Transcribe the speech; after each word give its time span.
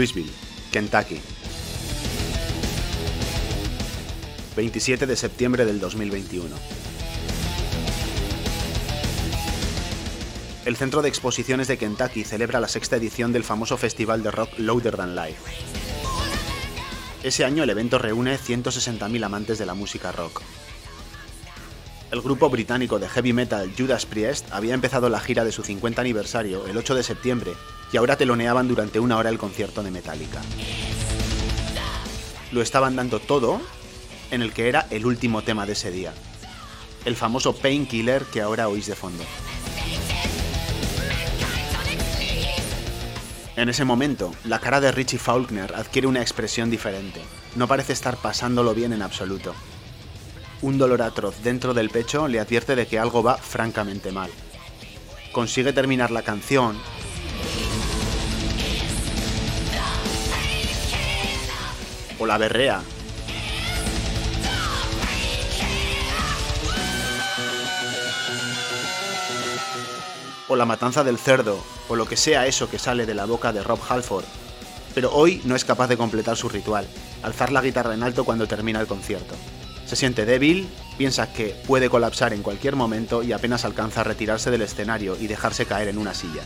Louisville, 0.00 0.32
Kentucky. 0.72 1.20
27 4.56 5.06
de 5.06 5.14
septiembre 5.14 5.66
del 5.66 5.78
2021. 5.78 6.56
El 10.64 10.76
Centro 10.76 11.02
de 11.02 11.10
Exposiciones 11.10 11.68
de 11.68 11.76
Kentucky 11.76 12.24
celebra 12.24 12.60
la 12.60 12.68
sexta 12.68 12.96
edición 12.96 13.34
del 13.34 13.44
famoso 13.44 13.76
festival 13.76 14.22
de 14.22 14.30
rock 14.30 14.48
Louder 14.56 14.96
Than 14.96 15.14
Life. 15.14 15.42
Ese 17.22 17.44
año 17.44 17.62
el 17.64 17.68
evento 17.68 17.98
reúne 17.98 18.38
160.000 18.38 19.22
amantes 19.22 19.58
de 19.58 19.66
la 19.66 19.74
música 19.74 20.12
rock. 20.12 20.40
El 22.10 22.22
grupo 22.22 22.48
británico 22.48 22.98
de 22.98 23.10
heavy 23.10 23.34
metal 23.34 23.70
Judas 23.76 24.06
Priest 24.06 24.50
había 24.50 24.72
empezado 24.72 25.10
la 25.10 25.20
gira 25.20 25.44
de 25.44 25.52
su 25.52 25.62
50 25.62 26.00
aniversario 26.00 26.66
el 26.66 26.78
8 26.78 26.94
de 26.94 27.02
septiembre 27.02 27.52
y 27.92 27.96
ahora 27.96 28.16
teloneaban 28.16 28.68
durante 28.68 29.00
una 29.00 29.16
hora 29.16 29.30
el 29.30 29.38
concierto 29.38 29.82
de 29.82 29.90
Metallica. 29.90 30.40
Lo 32.52 32.62
estaban 32.62 32.96
dando 32.96 33.20
todo 33.20 33.60
en 34.30 34.42
el 34.42 34.52
que 34.52 34.68
era 34.68 34.86
el 34.90 35.06
último 35.06 35.42
tema 35.42 35.66
de 35.66 35.72
ese 35.72 35.90
día, 35.90 36.12
el 37.04 37.16
famoso 37.16 37.54
Painkiller 37.54 38.24
que 38.24 38.40
ahora 38.40 38.68
oís 38.68 38.86
de 38.86 38.94
fondo. 38.94 39.24
En 43.56 43.68
ese 43.68 43.84
momento, 43.84 44.32
la 44.44 44.58
cara 44.58 44.80
de 44.80 44.90
Richie 44.90 45.18
Faulkner 45.18 45.74
adquiere 45.74 46.06
una 46.06 46.22
expresión 46.22 46.70
diferente. 46.70 47.20
No 47.56 47.68
parece 47.68 47.92
estar 47.92 48.16
pasándolo 48.16 48.74
bien 48.74 48.92
en 48.92 49.02
absoluto. 49.02 49.54
Un 50.62 50.78
dolor 50.78 51.02
atroz 51.02 51.42
dentro 51.42 51.74
del 51.74 51.90
pecho 51.90 52.26
le 52.28 52.40
advierte 52.40 52.74
de 52.74 52.86
que 52.86 52.98
algo 52.98 53.22
va 53.22 53.36
francamente 53.36 54.12
mal. 54.12 54.30
Consigue 55.32 55.72
terminar 55.72 56.10
la 56.10 56.22
canción 56.22 56.78
o 62.20 62.26
la 62.26 62.38
berrea 62.38 62.82
o 70.50 70.56
la 70.56 70.66
matanza 70.66 71.04
del 71.04 71.16
cerdo, 71.16 71.62
o 71.88 71.94
lo 71.94 72.06
que 72.06 72.16
sea 72.16 72.48
eso 72.48 72.68
que 72.68 72.80
sale 72.80 73.06
de 73.06 73.14
la 73.14 73.24
boca 73.24 73.52
de 73.52 73.62
Rob 73.62 73.78
Halford. 73.88 74.24
Pero 74.94 75.12
hoy 75.12 75.40
no 75.44 75.54
es 75.54 75.64
capaz 75.64 75.86
de 75.86 75.96
completar 75.96 76.36
su 76.36 76.48
ritual, 76.48 76.88
alzar 77.22 77.52
la 77.52 77.62
guitarra 77.62 77.94
en 77.94 78.02
alto 78.02 78.24
cuando 78.24 78.48
termina 78.48 78.80
el 78.80 78.88
concierto. 78.88 79.36
Se 79.86 79.94
siente 79.94 80.26
débil, 80.26 80.68
piensa 80.98 81.32
que 81.32 81.54
puede 81.68 81.88
colapsar 81.88 82.32
en 82.32 82.42
cualquier 82.42 82.74
momento 82.74 83.22
y 83.22 83.32
apenas 83.32 83.64
alcanza 83.64 84.00
a 84.00 84.04
retirarse 84.04 84.50
del 84.50 84.62
escenario 84.62 85.16
y 85.20 85.28
dejarse 85.28 85.66
caer 85.66 85.86
en 85.86 85.98
una 85.98 86.14
silla. 86.14 86.42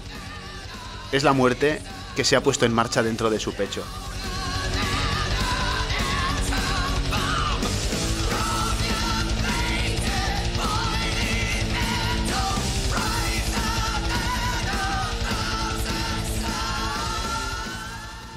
Es 1.11 1.22
la 1.22 1.33
muerte 1.33 1.80
que 2.14 2.25
se 2.25 2.36
ha 2.36 2.42
puesto 2.42 2.67
en 2.67 2.75
marcha 2.75 3.02
dentro 3.02 3.30
de 3.30 3.41
su 3.41 3.55
pecho, 3.55 3.83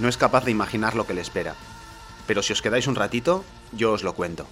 no 0.07 0.09
es 0.09 0.15
capaz 0.15 0.45
de 0.45 0.51
imaginar 0.51 0.95
lo 0.95 1.05
que 1.05 1.13
le 1.13 1.19
espera. 1.19 1.53
Pero 2.27 2.41
si 2.41 2.53
os 2.53 2.61
quedáis 2.61 2.87
un 2.87 2.95
ratito, 2.95 3.43
yo 3.73 3.91
os 3.91 4.03
lo 4.03 4.15
cuento. 4.15 4.47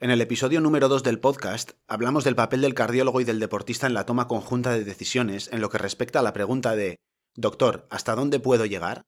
En 0.00 0.10
el 0.10 0.20
episodio 0.20 0.60
número 0.60 0.90
2 0.90 1.02
del 1.02 1.18
podcast 1.18 1.70
hablamos 1.88 2.24
del 2.24 2.36
papel 2.36 2.60
del 2.60 2.74
cardiólogo 2.74 3.22
y 3.22 3.24
del 3.24 3.40
deportista 3.40 3.86
en 3.86 3.94
la 3.94 4.04
toma 4.04 4.28
conjunta 4.28 4.72
de 4.72 4.84
decisiones 4.84 5.48
en 5.50 5.62
lo 5.62 5.70
que 5.70 5.78
respecta 5.78 6.18
a 6.18 6.22
la 6.22 6.34
pregunta 6.34 6.76
de 6.76 6.98
Doctor, 7.34 7.86
¿hasta 7.88 8.14
dónde 8.14 8.40
puedo 8.40 8.66
llegar? 8.66 9.06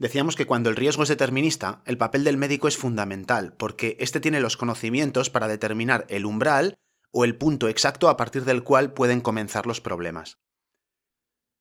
Decíamos 0.00 0.34
que 0.34 0.46
cuando 0.46 0.68
el 0.68 0.74
riesgo 0.74 1.04
es 1.04 1.10
determinista, 1.10 1.80
el 1.86 1.96
papel 1.96 2.24
del 2.24 2.38
médico 2.38 2.66
es 2.66 2.76
fundamental, 2.76 3.54
porque 3.56 3.96
éste 4.00 4.18
tiene 4.18 4.40
los 4.40 4.56
conocimientos 4.56 5.30
para 5.30 5.46
determinar 5.46 6.06
el 6.08 6.26
umbral 6.26 6.74
o 7.12 7.24
el 7.24 7.36
punto 7.36 7.68
exacto 7.68 8.08
a 8.08 8.16
partir 8.16 8.44
del 8.44 8.64
cual 8.64 8.92
pueden 8.92 9.20
comenzar 9.20 9.66
los 9.66 9.80
problemas. 9.80 10.38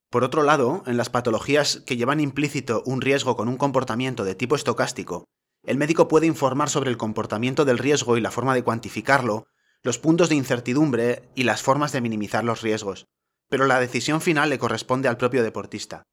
Por 0.09 0.23
otro 0.23 0.43
lado, 0.43 0.83
en 0.87 0.97
las 0.97 1.09
patologías 1.09 1.83
que 1.85 1.95
llevan 1.95 2.19
implícito 2.19 2.83
un 2.85 3.01
riesgo 3.01 3.35
con 3.35 3.47
un 3.47 3.57
comportamiento 3.57 4.23
de 4.23 4.35
tipo 4.35 4.55
estocástico, 4.55 5.25
el 5.63 5.77
médico 5.77 6.07
puede 6.07 6.27
informar 6.27 6.69
sobre 6.69 6.89
el 6.89 6.97
comportamiento 6.97 7.65
del 7.65 7.77
riesgo 7.77 8.17
y 8.17 8.21
la 8.21 8.31
forma 8.31 8.55
de 8.55 8.63
cuantificarlo, 8.63 9.45
los 9.83 9.99
puntos 9.99 10.29
de 10.29 10.35
incertidumbre 10.35 11.29
y 11.35 11.43
las 11.43 11.61
formas 11.61 11.91
de 11.91 12.01
minimizar 12.01 12.43
los 12.43 12.61
riesgos, 12.61 13.07
pero 13.49 13.67
la 13.67 13.79
decisión 13.79 14.21
final 14.21 14.49
le 14.49 14.59
corresponde 14.59 15.07
al 15.07 15.17
propio 15.17 15.43
deportista. 15.43 16.03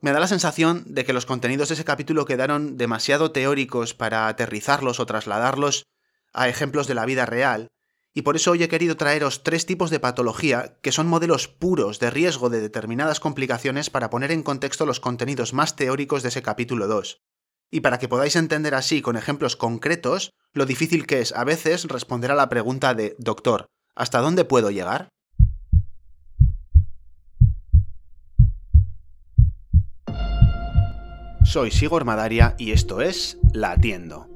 Me 0.00 0.12
da 0.12 0.20
la 0.20 0.28
sensación 0.28 0.84
de 0.86 1.04
que 1.04 1.12
los 1.12 1.26
contenidos 1.26 1.68
de 1.68 1.74
ese 1.74 1.84
capítulo 1.84 2.26
quedaron 2.26 2.76
demasiado 2.76 3.32
teóricos 3.32 3.94
para 3.94 4.28
aterrizarlos 4.28 5.00
o 5.00 5.06
trasladarlos 5.06 5.84
a 6.36 6.48
ejemplos 6.48 6.86
de 6.86 6.94
la 6.94 7.06
vida 7.06 7.26
real, 7.26 7.68
y 8.14 8.22
por 8.22 8.36
eso 8.36 8.52
hoy 8.52 8.62
he 8.62 8.68
querido 8.68 8.96
traeros 8.96 9.42
tres 9.42 9.66
tipos 9.66 9.90
de 9.90 10.00
patología 10.00 10.78
que 10.80 10.92
son 10.92 11.06
modelos 11.06 11.48
puros 11.48 11.98
de 11.98 12.10
riesgo 12.10 12.48
de 12.48 12.60
determinadas 12.60 13.20
complicaciones 13.20 13.90
para 13.90 14.08
poner 14.08 14.30
en 14.30 14.42
contexto 14.42 14.86
los 14.86 15.00
contenidos 15.00 15.52
más 15.52 15.76
teóricos 15.76 16.22
de 16.22 16.28
ese 16.28 16.42
capítulo 16.42 16.86
2, 16.86 17.18
y 17.70 17.80
para 17.80 17.98
que 17.98 18.08
podáis 18.08 18.36
entender 18.36 18.74
así 18.74 19.02
con 19.02 19.16
ejemplos 19.16 19.56
concretos 19.56 20.30
lo 20.52 20.66
difícil 20.66 21.06
que 21.06 21.20
es 21.20 21.32
a 21.32 21.44
veces 21.44 21.84
responder 21.84 22.30
a 22.30 22.36
la 22.36 22.48
pregunta 22.48 22.94
de 22.94 23.16
Doctor, 23.18 23.66
¿hasta 23.94 24.20
dónde 24.20 24.44
puedo 24.44 24.70
llegar? 24.70 25.08
Soy 31.44 31.70
Sigor 31.70 32.04
Madaria 32.04 32.54
y 32.58 32.72
esto 32.72 33.00
es 33.00 33.38
La 33.52 33.72
Atiendo 33.72 34.35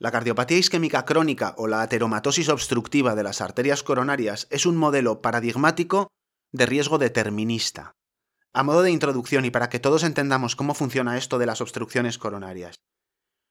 La 0.00 0.12
cardiopatía 0.12 0.58
isquémica 0.58 1.04
crónica 1.04 1.54
o 1.58 1.66
la 1.66 1.82
ateromatosis 1.82 2.48
obstructiva 2.50 3.16
de 3.16 3.24
las 3.24 3.40
arterias 3.40 3.82
coronarias 3.82 4.46
es 4.50 4.64
un 4.64 4.76
modelo 4.76 5.20
paradigmático 5.20 6.12
de 6.52 6.66
riesgo 6.66 6.98
determinista. 6.98 7.96
A 8.52 8.62
modo 8.62 8.82
de 8.82 8.92
introducción 8.92 9.44
y 9.44 9.50
para 9.50 9.68
que 9.68 9.80
todos 9.80 10.04
entendamos 10.04 10.54
cómo 10.54 10.74
funciona 10.74 11.18
esto 11.18 11.38
de 11.38 11.46
las 11.46 11.60
obstrucciones 11.60 12.16
coronarias. 12.16 12.76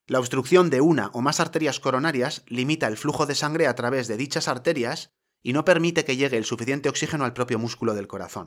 La 0.08 0.20
obstrucción 0.20 0.70
de 0.70 0.80
una 0.80 1.08
o 1.08 1.20
más 1.20 1.42
arterias 1.42 1.82
coronarias 1.82 2.44
limita 2.48 2.88
el 2.88 2.96
flujo 2.96 3.26
de 3.26 3.36
sangre 3.36 3.68
a 3.68 3.76
través 3.76 4.08
de 4.08 4.16
dichas 4.16 4.48
arterias 4.48 5.10
y 5.44 5.52
no 5.52 5.66
permite 5.66 6.06
que 6.06 6.16
llegue 6.16 6.38
el 6.38 6.46
suficiente 6.46 6.88
oxígeno 6.88 7.26
al 7.26 7.34
propio 7.34 7.60
músculo 7.60 7.94
del 7.94 8.08
corazón. 8.08 8.46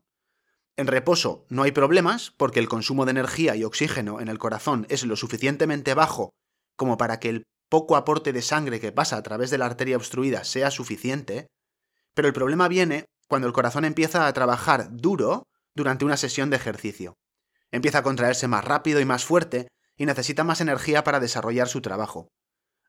En 0.79 0.87
reposo 0.87 1.45
no 1.51 1.65
hay 1.65 1.73
problemas 1.73 2.31
porque 2.31 2.61
el 2.61 2.69
consumo 2.69 3.05
de 3.05 3.11
energía 3.11 3.57
y 3.57 3.65
oxígeno 3.65 4.21
en 4.23 4.29
el 4.29 4.39
corazón 4.39 4.87
es 4.89 5.05
lo 5.05 5.17
suficientemente 5.17 5.93
bajo 5.93 6.31
como 6.77 6.97
para 6.97 7.21
que 7.21 7.29
el 7.29 7.45
poco 7.71 7.97
aporte 7.97 8.35
de 8.35 8.43
sangre 8.43 8.81
que 8.81 8.93
pasa 8.93 9.17
a 9.17 9.23
través 9.23 9.49
de 9.51 9.57
la 9.57 9.67
arteria 9.67 9.97
obstruida 9.97 10.45
sea 10.45 10.71
suficiente, 10.71 11.47
pero 12.15 12.29
el 12.29 12.35
problema 12.35 12.69
viene 12.69 13.07
cuando 13.29 13.47
el 13.47 13.55
corazón 13.55 13.85
empieza 13.87 14.27
a 14.27 14.33
trabajar 14.33 14.89
duro 14.91 15.45
durante 15.75 16.05
una 16.05 16.19
sesión 16.19 16.51
de 16.51 16.57
ejercicio. 16.57 17.15
Empieza 17.71 17.99
a 17.99 18.03
contraerse 18.03 18.49
más 18.49 18.65
rápido 18.65 19.01
y 19.01 19.05
más 19.05 19.25
fuerte 19.25 19.69
y 19.97 20.05
necesita 20.05 20.43
más 20.43 20.61
energía 20.61 21.05
para 21.05 21.21
desarrollar 21.21 21.69
su 21.69 21.81
trabajo. 21.81 22.29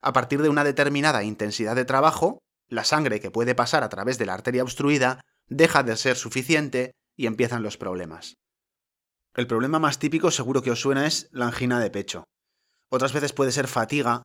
A 0.01 0.13
partir 0.13 0.41
de 0.41 0.49
una 0.49 0.63
determinada 0.63 1.23
intensidad 1.23 1.75
de 1.75 1.85
trabajo, 1.85 2.39
la 2.67 2.83
sangre 2.83 3.19
que 3.19 3.29
puede 3.29 3.53
pasar 3.53 3.83
a 3.83 3.89
través 3.89 4.17
de 4.17 4.25
la 4.25 4.33
arteria 4.33 4.63
obstruida 4.63 5.21
deja 5.47 5.83
de 5.83 5.95
ser 5.95 6.15
suficiente 6.15 6.93
y 7.15 7.27
empiezan 7.27 7.61
los 7.61 7.77
problemas. 7.77 8.33
El 9.35 9.45
problema 9.45 9.77
más 9.77 9.99
típico 9.99 10.31
seguro 10.31 10.63
que 10.63 10.71
os 10.71 10.81
suena 10.81 11.05
es 11.05 11.29
la 11.31 11.45
angina 11.45 11.79
de 11.79 11.91
pecho. 11.91 12.23
Otras 12.89 13.13
veces 13.13 13.31
puede 13.31 13.51
ser 13.51 13.67
fatiga 13.67 14.23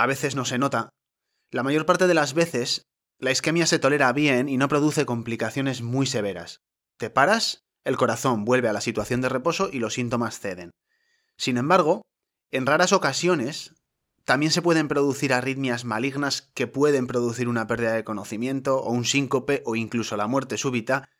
a 0.00 0.06
veces 0.06 0.34
no 0.34 0.46
se 0.46 0.56
nota. 0.56 0.94
La 1.50 1.62
mayor 1.62 1.84
parte 1.84 2.06
de 2.06 2.14
las 2.14 2.32
veces, 2.32 2.86
la 3.18 3.32
isquemia 3.32 3.66
se 3.66 3.78
tolera 3.78 4.10
bien 4.14 4.48
y 4.48 4.56
no 4.56 4.66
produce 4.66 5.04
complicaciones 5.04 5.82
muy 5.82 6.06
severas. 6.06 6.62
Te 6.96 7.10
paras, 7.10 7.66
el 7.84 7.98
corazón 7.98 8.46
vuelve 8.46 8.70
a 8.70 8.72
la 8.72 8.80
situación 8.80 9.20
de 9.20 9.28
reposo 9.28 9.68
y 9.70 9.78
los 9.78 9.92
síntomas 9.92 10.40
ceden. 10.40 10.70
Sin 11.36 11.58
embargo, 11.58 12.00
en 12.50 12.64
raras 12.64 12.94
ocasiones, 12.94 13.74
también 14.24 14.52
se 14.52 14.62
pueden 14.62 14.88
producir 14.88 15.34
arritmias 15.34 15.84
malignas 15.84 16.50
que 16.54 16.66
pueden 16.66 17.06
producir 17.06 17.46
una 17.46 17.66
pérdida 17.66 17.92
de 17.92 18.04
conocimiento 18.04 18.78
o 18.78 18.92
un 18.92 19.04
síncope 19.04 19.62
o 19.66 19.76
incluso 19.76 20.16
la 20.16 20.28
muerte 20.28 20.56
súbita 20.56 21.10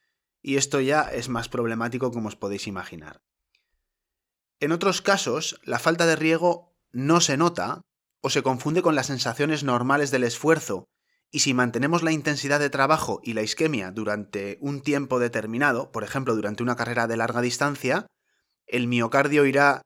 y 0.41 0.56
esto 0.56 0.81
ya 0.81 1.03
es 1.03 1.29
más 1.29 1.50
problemático 1.50 2.12
como 2.12 2.29
os 2.29 2.37
podéis 2.37 2.67
imaginar. 2.67 3.21
En 4.59 4.73
otros 4.73 5.03
casos, 5.03 5.61
la 5.65 5.79
falta 5.79 6.06
de 6.06 6.17
riego 6.17 6.73
no 6.93 7.21
se 7.21 7.37
nota 7.37 7.83
o 8.20 8.31
se 8.31 8.43
confunde 8.43 8.82
con 8.82 8.94
las 8.94 9.06
sensaciones 9.06 9.64
normales 9.64 10.11
del 10.11 10.25
esfuerzo, 10.25 10.88
y 11.31 11.40
si 11.40 11.55
mantenemos 11.55 12.02
la 12.02 12.12
intensidad 12.12 12.58
de 12.58 12.70
trabajo 12.70 13.20
y 13.22 13.34
la 13.34 13.43
isquemia 13.43 13.93
durante 13.93 14.58
un 14.61 14.82
tiempo 14.82 15.19
determinado, 15.19 15.93
por 15.93 16.02
ejemplo 16.02 16.34
durante 16.34 16.62
una 16.62 16.76
carrera 16.76 17.06
de 17.06 17.17
larga 17.17 17.40
distancia, 17.40 18.06
el 18.67 18.88
miocardio 18.88 19.46
irá 19.46 19.82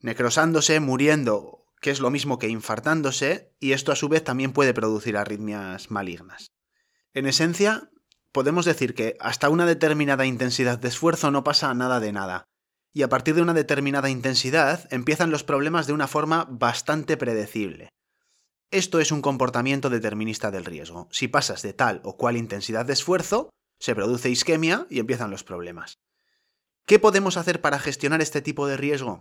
necrosándose, 0.00 0.80
muriendo, 0.80 1.64
que 1.80 1.90
es 1.90 2.00
lo 2.00 2.10
mismo 2.10 2.38
que 2.38 2.48
infartándose, 2.48 3.54
y 3.58 3.72
esto 3.72 3.92
a 3.92 3.96
su 3.96 4.08
vez 4.08 4.22
también 4.22 4.52
puede 4.52 4.74
producir 4.74 5.16
arritmias 5.16 5.90
malignas. 5.90 6.48
En 7.14 7.26
esencia, 7.26 7.90
podemos 8.32 8.66
decir 8.66 8.94
que 8.94 9.16
hasta 9.20 9.48
una 9.48 9.64
determinada 9.64 10.26
intensidad 10.26 10.78
de 10.78 10.88
esfuerzo 10.88 11.30
no 11.30 11.42
pasa 11.42 11.72
nada 11.72 12.00
de 12.00 12.12
nada, 12.12 12.44
y 12.96 13.02
a 13.02 13.10
partir 13.10 13.34
de 13.34 13.42
una 13.42 13.52
determinada 13.52 14.08
intensidad 14.08 14.88
empiezan 14.90 15.30
los 15.30 15.44
problemas 15.44 15.86
de 15.86 15.92
una 15.92 16.08
forma 16.08 16.46
bastante 16.48 17.18
predecible. 17.18 17.90
Esto 18.70 19.00
es 19.00 19.12
un 19.12 19.20
comportamiento 19.20 19.90
determinista 19.90 20.50
del 20.50 20.64
riesgo. 20.64 21.06
Si 21.12 21.28
pasas 21.28 21.60
de 21.60 21.74
tal 21.74 22.00
o 22.04 22.16
cual 22.16 22.38
intensidad 22.38 22.86
de 22.86 22.94
esfuerzo, 22.94 23.50
se 23.78 23.94
produce 23.94 24.30
isquemia 24.30 24.86
y 24.88 24.98
empiezan 24.98 25.30
los 25.30 25.44
problemas. 25.44 25.98
¿Qué 26.86 26.98
podemos 26.98 27.36
hacer 27.36 27.60
para 27.60 27.78
gestionar 27.78 28.22
este 28.22 28.40
tipo 28.40 28.66
de 28.66 28.78
riesgo? 28.78 29.20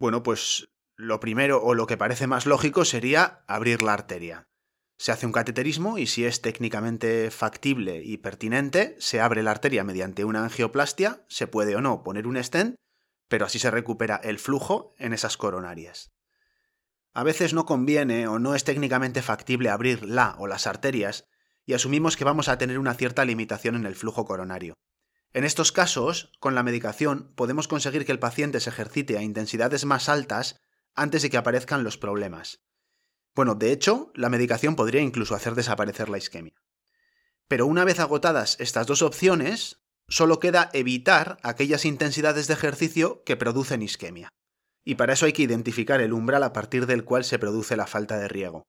Bueno, 0.00 0.22
pues 0.22 0.66
lo 0.96 1.20
primero 1.20 1.62
o 1.62 1.74
lo 1.74 1.86
que 1.86 1.98
parece 1.98 2.26
más 2.26 2.46
lógico 2.46 2.86
sería 2.86 3.44
abrir 3.46 3.82
la 3.82 3.92
arteria. 3.92 4.44
Se 4.96 5.12
hace 5.12 5.26
un 5.26 5.32
cateterismo 5.32 5.98
y 5.98 6.06
si 6.06 6.24
es 6.24 6.40
técnicamente 6.40 7.30
factible 7.30 8.02
y 8.02 8.16
pertinente, 8.16 8.96
se 9.00 9.20
abre 9.20 9.42
la 9.42 9.50
arteria 9.50 9.84
mediante 9.84 10.24
una 10.24 10.44
angioplastia, 10.44 11.26
se 11.28 11.46
puede 11.46 11.76
o 11.76 11.82
no 11.82 12.02
poner 12.02 12.26
un 12.26 12.42
stent 12.42 12.76
pero 13.28 13.46
así 13.46 13.58
se 13.58 13.70
recupera 13.70 14.16
el 14.16 14.38
flujo 14.38 14.94
en 14.98 15.12
esas 15.12 15.36
coronarias. 15.36 16.12
A 17.12 17.22
veces 17.22 17.54
no 17.54 17.64
conviene 17.64 18.28
o 18.28 18.38
no 18.38 18.54
es 18.54 18.64
técnicamente 18.64 19.22
factible 19.22 19.70
abrir 19.70 20.04
la 20.04 20.36
o 20.38 20.46
las 20.46 20.66
arterias 20.66 21.26
y 21.64 21.74
asumimos 21.74 22.16
que 22.16 22.24
vamos 22.24 22.48
a 22.48 22.58
tener 22.58 22.78
una 22.78 22.94
cierta 22.94 23.24
limitación 23.24 23.74
en 23.74 23.86
el 23.86 23.94
flujo 23.94 24.24
coronario. 24.24 24.74
En 25.32 25.44
estos 25.44 25.72
casos, 25.72 26.32
con 26.40 26.54
la 26.54 26.62
medicación 26.62 27.32
podemos 27.34 27.68
conseguir 27.68 28.04
que 28.06 28.12
el 28.12 28.18
paciente 28.18 28.60
se 28.60 28.70
ejercite 28.70 29.18
a 29.18 29.22
intensidades 29.22 29.84
más 29.84 30.08
altas 30.08 30.60
antes 30.94 31.22
de 31.22 31.30
que 31.30 31.36
aparezcan 31.36 31.84
los 31.84 31.98
problemas. 31.98 32.60
Bueno, 33.34 33.54
de 33.54 33.72
hecho, 33.72 34.12
la 34.14 34.30
medicación 34.30 34.76
podría 34.76 35.02
incluso 35.02 35.34
hacer 35.34 35.54
desaparecer 35.54 36.08
la 36.08 36.18
isquemia. 36.18 36.54
Pero 37.48 37.66
una 37.66 37.84
vez 37.84 38.00
agotadas 38.00 38.56
estas 38.60 38.86
dos 38.86 39.02
opciones, 39.02 39.85
solo 40.08 40.38
queda 40.38 40.70
evitar 40.72 41.38
aquellas 41.42 41.84
intensidades 41.84 42.46
de 42.46 42.54
ejercicio 42.54 43.22
que 43.24 43.36
producen 43.36 43.82
isquemia. 43.82 44.28
Y 44.84 44.94
para 44.94 45.14
eso 45.14 45.26
hay 45.26 45.32
que 45.32 45.42
identificar 45.42 46.00
el 46.00 46.12
umbral 46.12 46.42
a 46.44 46.52
partir 46.52 46.86
del 46.86 47.04
cual 47.04 47.24
se 47.24 47.38
produce 47.38 47.76
la 47.76 47.86
falta 47.86 48.18
de 48.18 48.28
riego. 48.28 48.62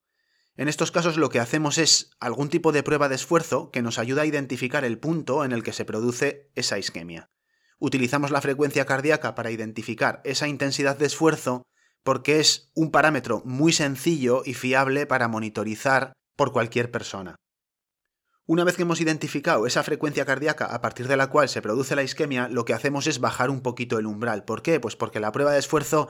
En 0.56 0.68
estos 0.68 0.92
casos 0.92 1.18
lo 1.18 1.30
que 1.30 1.40
hacemos 1.40 1.78
es 1.78 2.10
algún 2.20 2.50
tipo 2.50 2.72
de 2.72 2.82
prueba 2.82 3.10
de 3.10 3.16
esfuerzo 3.16 3.70
que 3.70 3.84
nos 3.84 4.00
ayuda 4.00 4.24
a 4.24 4.26
identificar 4.26 4.84
el 4.84 4.98
punto 4.98 5.46
en 5.46 5.52
el 5.52 5.62
que 5.62 5.74
se 5.74 5.86
produce 5.86 6.50
esa 6.56 6.80
isquemia. 6.80 7.30
Utilizamos 7.78 8.32
la 8.32 8.42
frecuencia 8.42 8.86
cardíaca 8.86 9.36
para 9.36 9.52
identificar 9.52 10.22
esa 10.24 10.48
intensidad 10.48 10.98
de 10.98 11.06
esfuerzo 11.06 11.62
porque 12.04 12.40
es 12.40 12.72
un 12.74 12.90
parámetro 12.90 13.44
muy 13.46 13.72
sencillo 13.72 14.42
y 14.46 14.56
fiable 14.56 15.06
para 15.06 15.28
monitorizar 15.28 16.14
por 16.36 16.52
cualquier 16.52 16.90
persona. 16.90 17.36
Una 18.50 18.64
vez 18.64 18.78
que 18.78 18.84
hemos 18.84 19.02
identificado 19.02 19.68
esa 19.68 19.84
frecuencia 19.84 20.24
cardíaca 20.24 20.68
a 20.68 20.80
partir 20.80 21.10
de 21.10 21.18
la 21.18 21.28
cual 21.28 21.50
se 21.50 21.62
produce 21.62 21.98
la 21.98 22.04
isquemia, 22.04 22.48
lo 22.48 22.64
que 22.64 22.74
hacemos 22.74 23.06
es 23.06 23.20
bajar 23.20 23.50
un 23.50 23.60
poquito 23.60 24.00
el 24.00 24.06
umbral. 24.06 24.46
¿Por 24.46 24.62
qué? 24.62 24.80
Pues 24.80 24.96
porque 24.96 25.20
la 25.20 25.34
prueba 25.34 25.52
de 25.52 25.60
esfuerzo, 25.60 26.10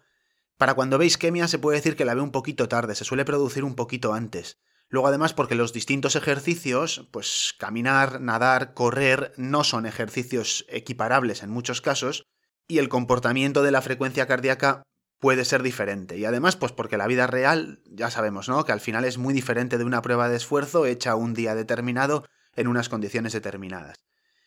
para 0.55 0.75
cuando 0.75 0.99
ve 0.99 1.07
isquemia, 1.07 1.47
se 1.47 1.57
puede 1.57 1.77
decir 1.77 1.95
que 1.95 2.05
la 2.05 2.13
ve 2.13 2.21
un 2.21 2.31
poquito 2.31 2.69
tarde, 2.69 2.93
se 2.93 3.05
suele 3.05 3.25
producir 3.25 3.63
un 3.63 3.73
poquito 3.73 4.13
antes. 4.13 4.59
Luego 4.87 5.07
además 5.07 5.33
porque 5.33 5.55
los 5.55 5.73
distintos 5.73 6.15
ejercicios, 6.15 7.07
pues 7.09 7.55
caminar, 7.57 8.21
nadar, 8.21 8.75
correr, 8.75 9.33
no 9.37 9.63
son 9.63 9.87
ejercicios 9.87 10.63
equiparables 10.69 11.41
en 11.41 11.49
muchos 11.49 11.81
casos, 11.81 12.27
y 12.67 12.77
el 12.77 12.87
comportamiento 12.87 13.63
de 13.63 13.71
la 13.71 13.81
frecuencia 13.81 14.27
cardíaca 14.27 14.83
puede 15.19 15.45
ser 15.45 15.63
diferente. 15.63 16.17
Y 16.17 16.25
además, 16.25 16.55
pues 16.55 16.71
porque 16.71 16.97
la 16.97 17.07
vida 17.07 17.27
real, 17.27 17.81
ya 17.85 18.11
sabemos, 18.11 18.49
¿no? 18.49 18.65
Que 18.65 18.71
al 18.71 18.81
final 18.81 19.05
es 19.05 19.17
muy 19.17 19.33
diferente 19.33 19.77
de 19.77 19.83
una 19.83 20.01
prueba 20.01 20.29
de 20.29 20.37
esfuerzo 20.37 20.85
hecha 20.85 21.15
un 21.15 21.33
día 21.33 21.55
determinado 21.55 22.25
en 22.55 22.67
unas 22.67 22.89
condiciones 22.89 23.33
determinadas. 23.33 23.97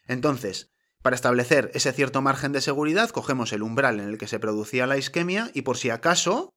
Entonces, 0.07 0.71
para 1.03 1.17
establecer 1.17 1.71
ese 1.75 1.93
cierto 1.93 2.21
margen 2.21 2.53
de 2.53 2.61
seguridad, 2.61 3.11
cogemos 3.11 3.53
el 3.53 3.63
umbral 3.63 4.01
en 4.01 4.09
el 4.09 4.19
que 4.19 4.27
se 4.27 4.39
producía 4.39 4.87
la 4.87 4.99
isquemia 4.99 5.51
y 5.55 5.63
por 5.63 5.79
si 5.79 5.91
acaso, 5.91 6.53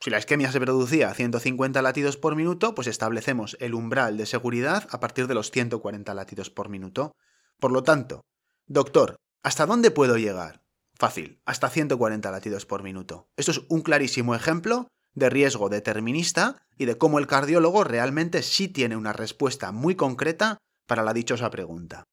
si 0.00 0.10
la 0.10 0.18
isquemia 0.18 0.52
se 0.52 0.60
producía 0.60 1.10
a 1.10 1.14
150 1.14 1.82
latidos 1.82 2.16
por 2.16 2.36
minuto, 2.36 2.74
pues 2.74 2.86
establecemos 2.86 3.56
el 3.60 3.74
umbral 3.74 4.16
de 4.16 4.26
seguridad 4.26 4.86
a 4.90 5.00
partir 5.00 5.26
de 5.26 5.34
los 5.34 5.50
140 5.50 6.14
latidos 6.14 6.50
por 6.50 6.68
minuto. 6.68 7.12
Por 7.58 7.72
lo 7.72 7.82
tanto, 7.82 8.22
doctor, 8.66 9.16
¿hasta 9.42 9.66
dónde 9.66 9.90
puedo 9.90 10.16
llegar? 10.16 10.62
Fácil, 10.98 11.40
hasta 11.44 11.70
140 11.70 12.30
latidos 12.30 12.66
por 12.66 12.82
minuto. 12.82 13.28
Esto 13.36 13.52
es 13.52 13.60
un 13.68 13.82
clarísimo 13.82 14.34
ejemplo 14.34 14.88
de 15.14 15.30
riesgo 15.30 15.68
determinista 15.68 16.66
y 16.76 16.86
de 16.86 16.98
cómo 16.98 17.18
el 17.18 17.28
cardiólogo 17.28 17.84
realmente 17.84 18.42
sí 18.42 18.68
tiene 18.68 18.96
una 18.96 19.12
respuesta 19.12 19.70
muy 19.70 19.94
concreta 19.94 20.58
para 20.86 21.04
la 21.04 21.12
dichosa 21.12 21.50
pregunta. 21.50 22.04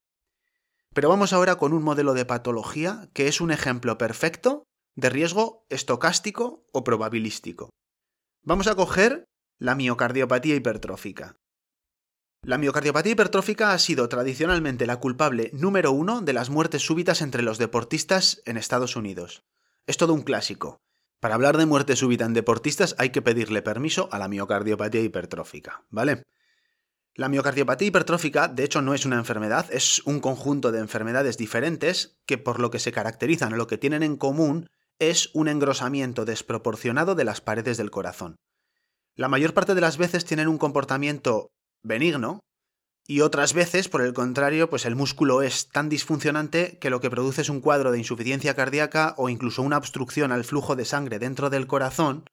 Pero 0.93 1.09
vamos 1.09 1.33
ahora 1.33 1.55
con 1.55 1.73
un 1.73 1.83
modelo 1.83 2.13
de 2.13 2.25
patología 2.25 3.09
que 3.13 3.27
es 3.27 3.41
un 3.41 3.51
ejemplo 3.51 3.97
perfecto 3.97 4.63
de 4.95 5.09
riesgo 5.09 5.65
estocástico 5.69 6.65
o 6.71 6.83
probabilístico. 6.83 7.69
Vamos 8.43 8.67
a 8.67 8.75
coger 8.75 9.25
la 9.57 9.75
miocardiopatía 9.75 10.55
hipertrófica. 10.55 11.37
La 12.45 12.59
miocardiopatía 12.59 13.13
hipertrófica 13.13 13.73
ha 13.73 13.79
sido 13.79 14.07
tradicionalmente 14.07 14.85
la 14.85 14.97
culpable 14.99 15.49
número 15.51 15.91
uno 15.91 16.21
de 16.21 16.31
las 16.31 16.51
muertes 16.51 16.83
súbitas 16.83 17.23
entre 17.23 17.41
los 17.41 17.57
deportistas 17.57 18.43
en 18.45 18.57
Estados 18.57 18.95
Unidos. 18.95 19.43
Es 19.87 19.97
todo 19.97 20.13
un 20.13 20.21
clásico. 20.21 20.79
Para 21.19 21.33
hablar 21.33 21.57
de 21.57 21.65
muerte 21.65 21.95
súbita 21.95 22.23
en 22.23 22.35
deportistas 22.35 22.93
hay 22.99 23.09
que 23.09 23.23
pedirle 23.23 23.63
permiso 23.63 24.09
a 24.11 24.19
la 24.19 24.27
miocardiopatía 24.27 25.01
hipertrófica, 25.01 25.85
¿vale? 25.89 26.21
La 27.15 27.29
miocardiopatía 27.29 27.87
hipertrófica, 27.87 28.47
de 28.47 28.63
hecho, 28.63 28.83
no 28.83 28.93
es 28.93 29.07
una 29.07 29.17
enfermedad, 29.17 29.65
es 29.71 30.03
un 30.05 30.19
conjunto 30.19 30.71
de 30.71 30.81
enfermedades 30.81 31.39
diferentes 31.39 32.19
que 32.27 32.37
por 32.37 32.59
lo 32.59 32.69
que 32.69 32.77
se 32.77 32.91
caracterizan 32.91 33.53
o 33.53 33.57
lo 33.57 33.65
que 33.65 33.79
tienen 33.79 34.03
en 34.03 34.17
común 34.17 34.69
es 34.99 35.31
un 35.33 35.47
engrosamiento 35.47 36.25
desproporcionado 36.25 37.15
de 37.15 37.23
las 37.23 37.41
paredes 37.41 37.77
del 37.77 37.89
corazón. 37.89 38.35
La 39.15 39.29
mayor 39.29 39.55
parte 39.55 39.73
de 39.73 39.81
las 39.81 39.97
veces 39.97 40.25
tienen 40.25 40.47
un 40.47 40.59
comportamiento 40.59 41.54
benigno, 41.85 42.41
y 43.07 43.21
otras 43.21 43.53
veces, 43.53 43.87
por 43.87 44.01
el 44.01 44.13
contrario, 44.13 44.69
pues 44.69 44.85
el 44.85 44.95
músculo 44.95 45.43
es 45.43 45.69
tan 45.69 45.89
disfuncionante 45.89 46.79
que 46.79 46.89
lo 46.89 47.01
que 47.01 47.11
produce 47.11 47.41
es 47.41 47.49
un 47.49 47.61
cuadro 47.61 47.91
de 47.91 47.99
insuficiencia 47.99 48.55
cardíaca 48.55 49.13
o 49.17 49.29
incluso 49.29 49.61
una 49.61 49.77
obstrucción 49.77 50.31
al 50.31 50.43
flujo 50.43 50.75
de 50.75 50.85
sangre 50.85 51.19
dentro 51.19 51.51
del 51.51 51.67
corazón. 51.67 52.25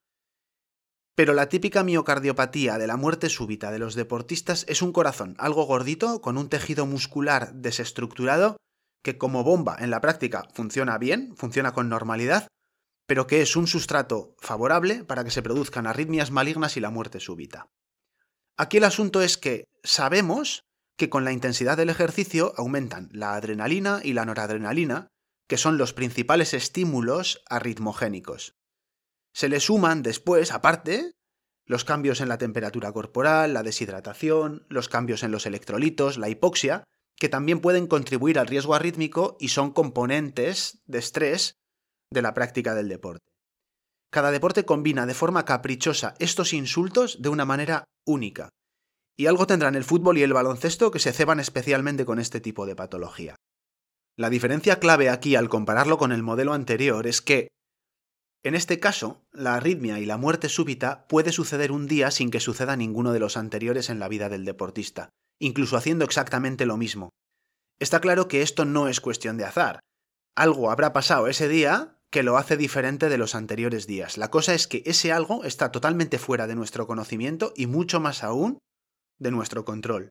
Pero 1.14 1.34
la 1.34 1.50
típica 1.50 1.82
miocardiopatía 1.84 2.78
de 2.78 2.86
la 2.86 2.96
muerte 2.96 3.28
súbita 3.28 3.70
de 3.70 3.78
los 3.78 3.94
deportistas 3.94 4.64
es 4.66 4.80
un 4.80 4.92
corazón 4.92 5.36
algo 5.38 5.64
gordito, 5.64 6.22
con 6.22 6.38
un 6.38 6.48
tejido 6.48 6.86
muscular 6.86 7.52
desestructurado, 7.52 8.56
que 9.02 9.18
como 9.18 9.44
bomba 9.44 9.76
en 9.78 9.90
la 9.90 10.00
práctica 10.00 10.48
funciona 10.54 10.96
bien, 10.96 11.36
funciona 11.36 11.72
con 11.72 11.90
normalidad, 11.90 12.48
pero 13.06 13.26
que 13.26 13.42
es 13.42 13.56
un 13.56 13.66
sustrato 13.66 14.34
favorable 14.38 15.04
para 15.04 15.22
que 15.22 15.30
se 15.30 15.42
produzcan 15.42 15.86
arritmias 15.86 16.30
malignas 16.30 16.78
y 16.78 16.80
la 16.80 16.88
muerte 16.88 17.20
súbita. 17.20 17.68
Aquí 18.56 18.76
el 18.76 18.84
asunto 18.84 19.22
es 19.22 19.38
que 19.38 19.64
sabemos 19.82 20.64
que 20.96 21.08
con 21.08 21.24
la 21.24 21.32
intensidad 21.32 21.76
del 21.76 21.90
ejercicio 21.90 22.52
aumentan 22.56 23.08
la 23.12 23.34
adrenalina 23.34 24.00
y 24.02 24.12
la 24.12 24.24
noradrenalina, 24.24 25.08
que 25.48 25.56
son 25.56 25.78
los 25.78 25.92
principales 25.92 26.54
estímulos 26.54 27.42
arritmogénicos. 27.48 28.54
Se 29.34 29.48
le 29.48 29.60
suman 29.60 30.02
después, 30.02 30.52
aparte, 30.52 31.12
los 31.64 31.84
cambios 31.84 32.20
en 32.20 32.28
la 32.28 32.38
temperatura 32.38 32.92
corporal, 32.92 33.54
la 33.54 33.62
deshidratación, 33.62 34.66
los 34.68 34.88
cambios 34.88 35.22
en 35.22 35.30
los 35.30 35.46
electrolitos, 35.46 36.18
la 36.18 36.28
hipoxia, 36.28 36.84
que 37.16 37.28
también 37.28 37.60
pueden 37.60 37.86
contribuir 37.86 38.38
al 38.38 38.46
riesgo 38.46 38.74
arrítmico 38.74 39.36
y 39.40 39.48
son 39.48 39.72
componentes 39.72 40.82
de 40.86 40.98
estrés 40.98 41.54
de 42.10 42.22
la 42.22 42.34
práctica 42.34 42.74
del 42.74 42.88
deporte. 42.88 43.31
Cada 44.12 44.30
deporte 44.30 44.66
combina 44.66 45.06
de 45.06 45.14
forma 45.14 45.46
caprichosa 45.46 46.14
estos 46.18 46.52
insultos 46.52 47.22
de 47.22 47.30
una 47.30 47.46
manera 47.46 47.84
única. 48.04 48.50
Y 49.16 49.24
algo 49.24 49.46
tendrán 49.46 49.74
el 49.74 49.84
fútbol 49.84 50.18
y 50.18 50.22
el 50.22 50.34
baloncesto 50.34 50.90
que 50.90 50.98
se 50.98 51.14
ceban 51.14 51.40
especialmente 51.40 52.04
con 52.04 52.18
este 52.18 52.38
tipo 52.38 52.66
de 52.66 52.76
patología. 52.76 53.36
La 54.18 54.28
diferencia 54.28 54.78
clave 54.78 55.08
aquí 55.08 55.34
al 55.34 55.48
compararlo 55.48 55.96
con 55.96 56.12
el 56.12 56.22
modelo 56.22 56.52
anterior 56.52 57.06
es 57.06 57.22
que, 57.22 57.48
en 58.42 58.54
este 58.54 58.78
caso, 58.78 59.24
la 59.32 59.54
arritmia 59.54 59.98
y 59.98 60.04
la 60.04 60.18
muerte 60.18 60.50
súbita 60.50 61.06
puede 61.08 61.32
suceder 61.32 61.72
un 61.72 61.86
día 61.86 62.10
sin 62.10 62.30
que 62.30 62.40
suceda 62.40 62.76
ninguno 62.76 63.14
de 63.14 63.20
los 63.20 63.38
anteriores 63.38 63.88
en 63.88 63.98
la 63.98 64.08
vida 64.08 64.28
del 64.28 64.44
deportista, 64.44 65.08
incluso 65.38 65.78
haciendo 65.78 66.04
exactamente 66.04 66.66
lo 66.66 66.76
mismo. 66.76 67.08
Está 67.80 68.02
claro 68.02 68.28
que 68.28 68.42
esto 68.42 68.66
no 68.66 68.88
es 68.88 69.00
cuestión 69.00 69.38
de 69.38 69.46
azar. 69.46 69.80
Algo 70.36 70.70
habrá 70.70 70.92
pasado 70.92 71.28
ese 71.28 71.48
día 71.48 71.98
que 72.12 72.22
lo 72.22 72.36
hace 72.36 72.58
diferente 72.58 73.08
de 73.08 73.16
los 73.16 73.34
anteriores 73.34 73.86
días. 73.86 74.18
La 74.18 74.30
cosa 74.30 74.52
es 74.52 74.68
que 74.68 74.82
ese 74.84 75.12
algo 75.12 75.44
está 75.44 75.72
totalmente 75.72 76.18
fuera 76.18 76.46
de 76.46 76.54
nuestro 76.54 76.86
conocimiento 76.86 77.54
y 77.56 77.66
mucho 77.66 78.00
más 78.00 78.22
aún 78.22 78.58
de 79.18 79.30
nuestro 79.30 79.64
control. 79.64 80.10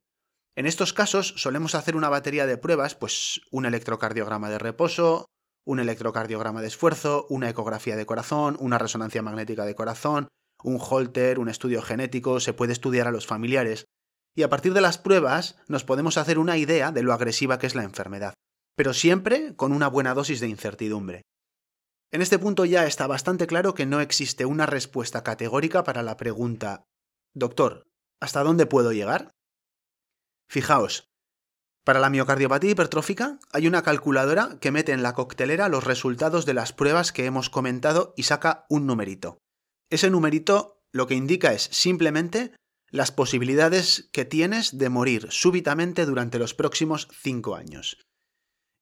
En 0.56 0.66
estos 0.66 0.92
casos 0.92 1.32
solemos 1.36 1.76
hacer 1.76 1.94
una 1.94 2.08
batería 2.08 2.44
de 2.44 2.58
pruebas, 2.58 2.96
pues 2.96 3.40
un 3.52 3.66
electrocardiograma 3.66 4.50
de 4.50 4.58
reposo, 4.58 5.26
un 5.64 5.78
electrocardiograma 5.78 6.60
de 6.60 6.66
esfuerzo, 6.66 7.24
una 7.30 7.48
ecografía 7.48 7.94
de 7.94 8.04
corazón, 8.04 8.56
una 8.58 8.78
resonancia 8.78 9.22
magnética 9.22 9.64
de 9.64 9.76
corazón, 9.76 10.26
un 10.64 10.78
holter, 10.80 11.38
un 11.38 11.48
estudio 11.48 11.82
genético, 11.82 12.40
se 12.40 12.52
puede 12.52 12.72
estudiar 12.72 13.06
a 13.06 13.12
los 13.12 13.28
familiares, 13.28 13.84
y 14.34 14.42
a 14.42 14.50
partir 14.50 14.74
de 14.74 14.80
las 14.80 14.98
pruebas 14.98 15.56
nos 15.68 15.84
podemos 15.84 16.16
hacer 16.16 16.40
una 16.40 16.58
idea 16.58 16.90
de 16.90 17.04
lo 17.04 17.12
agresiva 17.12 17.60
que 17.60 17.68
es 17.68 17.76
la 17.76 17.84
enfermedad, 17.84 18.34
pero 18.74 18.92
siempre 18.92 19.54
con 19.54 19.72
una 19.72 19.86
buena 19.86 20.14
dosis 20.14 20.40
de 20.40 20.48
incertidumbre. 20.48 21.22
En 22.12 22.20
este 22.20 22.38
punto 22.38 22.66
ya 22.66 22.86
está 22.86 23.06
bastante 23.06 23.46
claro 23.46 23.74
que 23.74 23.86
no 23.86 24.00
existe 24.00 24.44
una 24.44 24.66
respuesta 24.66 25.24
categórica 25.24 25.82
para 25.82 26.02
la 26.02 26.18
pregunta 26.18 26.84
Doctor, 27.34 27.86
¿hasta 28.20 28.42
dónde 28.42 28.66
puedo 28.66 28.92
llegar? 28.92 29.30
Fijaos, 30.46 31.08
para 31.84 31.98
la 31.98 32.10
miocardiopatía 32.10 32.72
hipertrófica 32.72 33.38
hay 33.50 33.66
una 33.66 33.82
calculadora 33.82 34.58
que 34.60 34.70
mete 34.70 34.92
en 34.92 35.02
la 35.02 35.14
coctelera 35.14 35.70
los 35.70 35.84
resultados 35.84 36.44
de 36.44 36.52
las 36.52 36.74
pruebas 36.74 37.12
que 37.12 37.24
hemos 37.24 37.48
comentado 37.48 38.12
y 38.16 38.24
saca 38.24 38.66
un 38.68 38.86
numerito. 38.86 39.38
Ese 39.90 40.10
numerito 40.10 40.84
lo 40.92 41.06
que 41.06 41.14
indica 41.14 41.54
es 41.54 41.62
simplemente 41.72 42.54
las 42.90 43.10
posibilidades 43.10 44.10
que 44.12 44.26
tienes 44.26 44.76
de 44.76 44.90
morir 44.90 45.28
súbitamente 45.30 46.04
durante 46.04 46.38
los 46.38 46.52
próximos 46.52 47.08
5 47.22 47.56
años. 47.56 47.96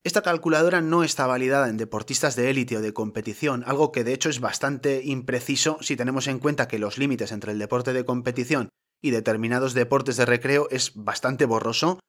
Esta 0.03 0.23
calculadora 0.23 0.81
no 0.81 1.05
está 1.05 1.27
validada 1.27 1.69
en 1.69 1.77
deportistas 1.77 2.35
de 2.35 2.49
élite 2.49 2.79
o 2.79 2.81
de 2.81 2.95
competición, 2.95 3.63
algo 3.67 3.93
que 3.93 4.03
de 4.03 4.15
hecho 4.15 4.31
es 4.31 4.41
bastante 4.41 5.03
impreciso 5.05 5.77
si 5.83 5.95
tenemos 5.95 6.27
en 6.27 6.39
cuenta 6.39 6.69
que 6.69 6.79
los 6.79 6.97
límites 6.97 7.33
entre 7.33 7.53
el 7.53 7.59
deporte 7.59 7.93
de 7.93 8.07
competición 8.07 8.71
y 9.03 9.11
determinados 9.11 9.75
deportes 9.75 10.17
de 10.17 10.25
recreo 10.25 10.69
es 10.71 10.93
bastante 10.95 11.45
borroso 11.45 12.01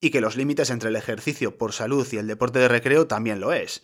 y 0.00 0.08
que 0.08 0.22
los 0.22 0.36
límites 0.36 0.70
entre 0.70 0.88
el 0.88 0.96
ejercicio 0.96 1.58
por 1.58 1.74
salud 1.74 2.08
y 2.12 2.16
el 2.16 2.26
deporte 2.26 2.60
de 2.60 2.68
recreo 2.68 3.06
también 3.06 3.40
lo 3.40 3.52
es. 3.52 3.82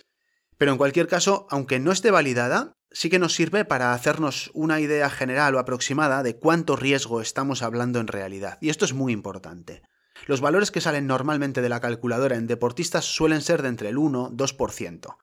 Pero 0.57 0.73
en 0.73 0.79
cualquier 0.79 1.07
caso, 1.07 1.47
aunque 1.50 1.81
no 1.81 1.93
esté 1.93 2.11
validada, 2.11 2.73
sí 2.90 3.11
que 3.11 3.19
nos 3.19 3.35
sirve 3.35 3.67
para 3.67 3.93
hacernos 3.93 4.50
una 4.55 4.81
idea 4.81 5.11
general 5.11 5.55
o 5.55 5.59
aproximada 5.59 6.23
de 6.23 6.38
cuánto 6.38 6.76
riesgo 6.76 7.21
estamos 7.21 7.62
hablando 7.62 8.00
en 8.00 8.07
realidad. 8.07 8.57
Y 8.62 8.71
esto 8.71 8.87
es 8.87 8.95
muy 8.95 9.12
importante. 9.12 9.83
Los 10.27 10.41
valores 10.41 10.71
que 10.71 10.81
salen 10.81 11.07
normalmente 11.07 11.62
de 11.62 11.69
la 11.69 11.81
calculadora 11.81 12.37
en 12.37 12.47
deportistas 12.47 13.05
suelen 13.05 13.41
ser 13.41 13.62
de 13.62 13.69
entre 13.69 13.89
el 13.89 13.97
1-2%. 13.97 15.17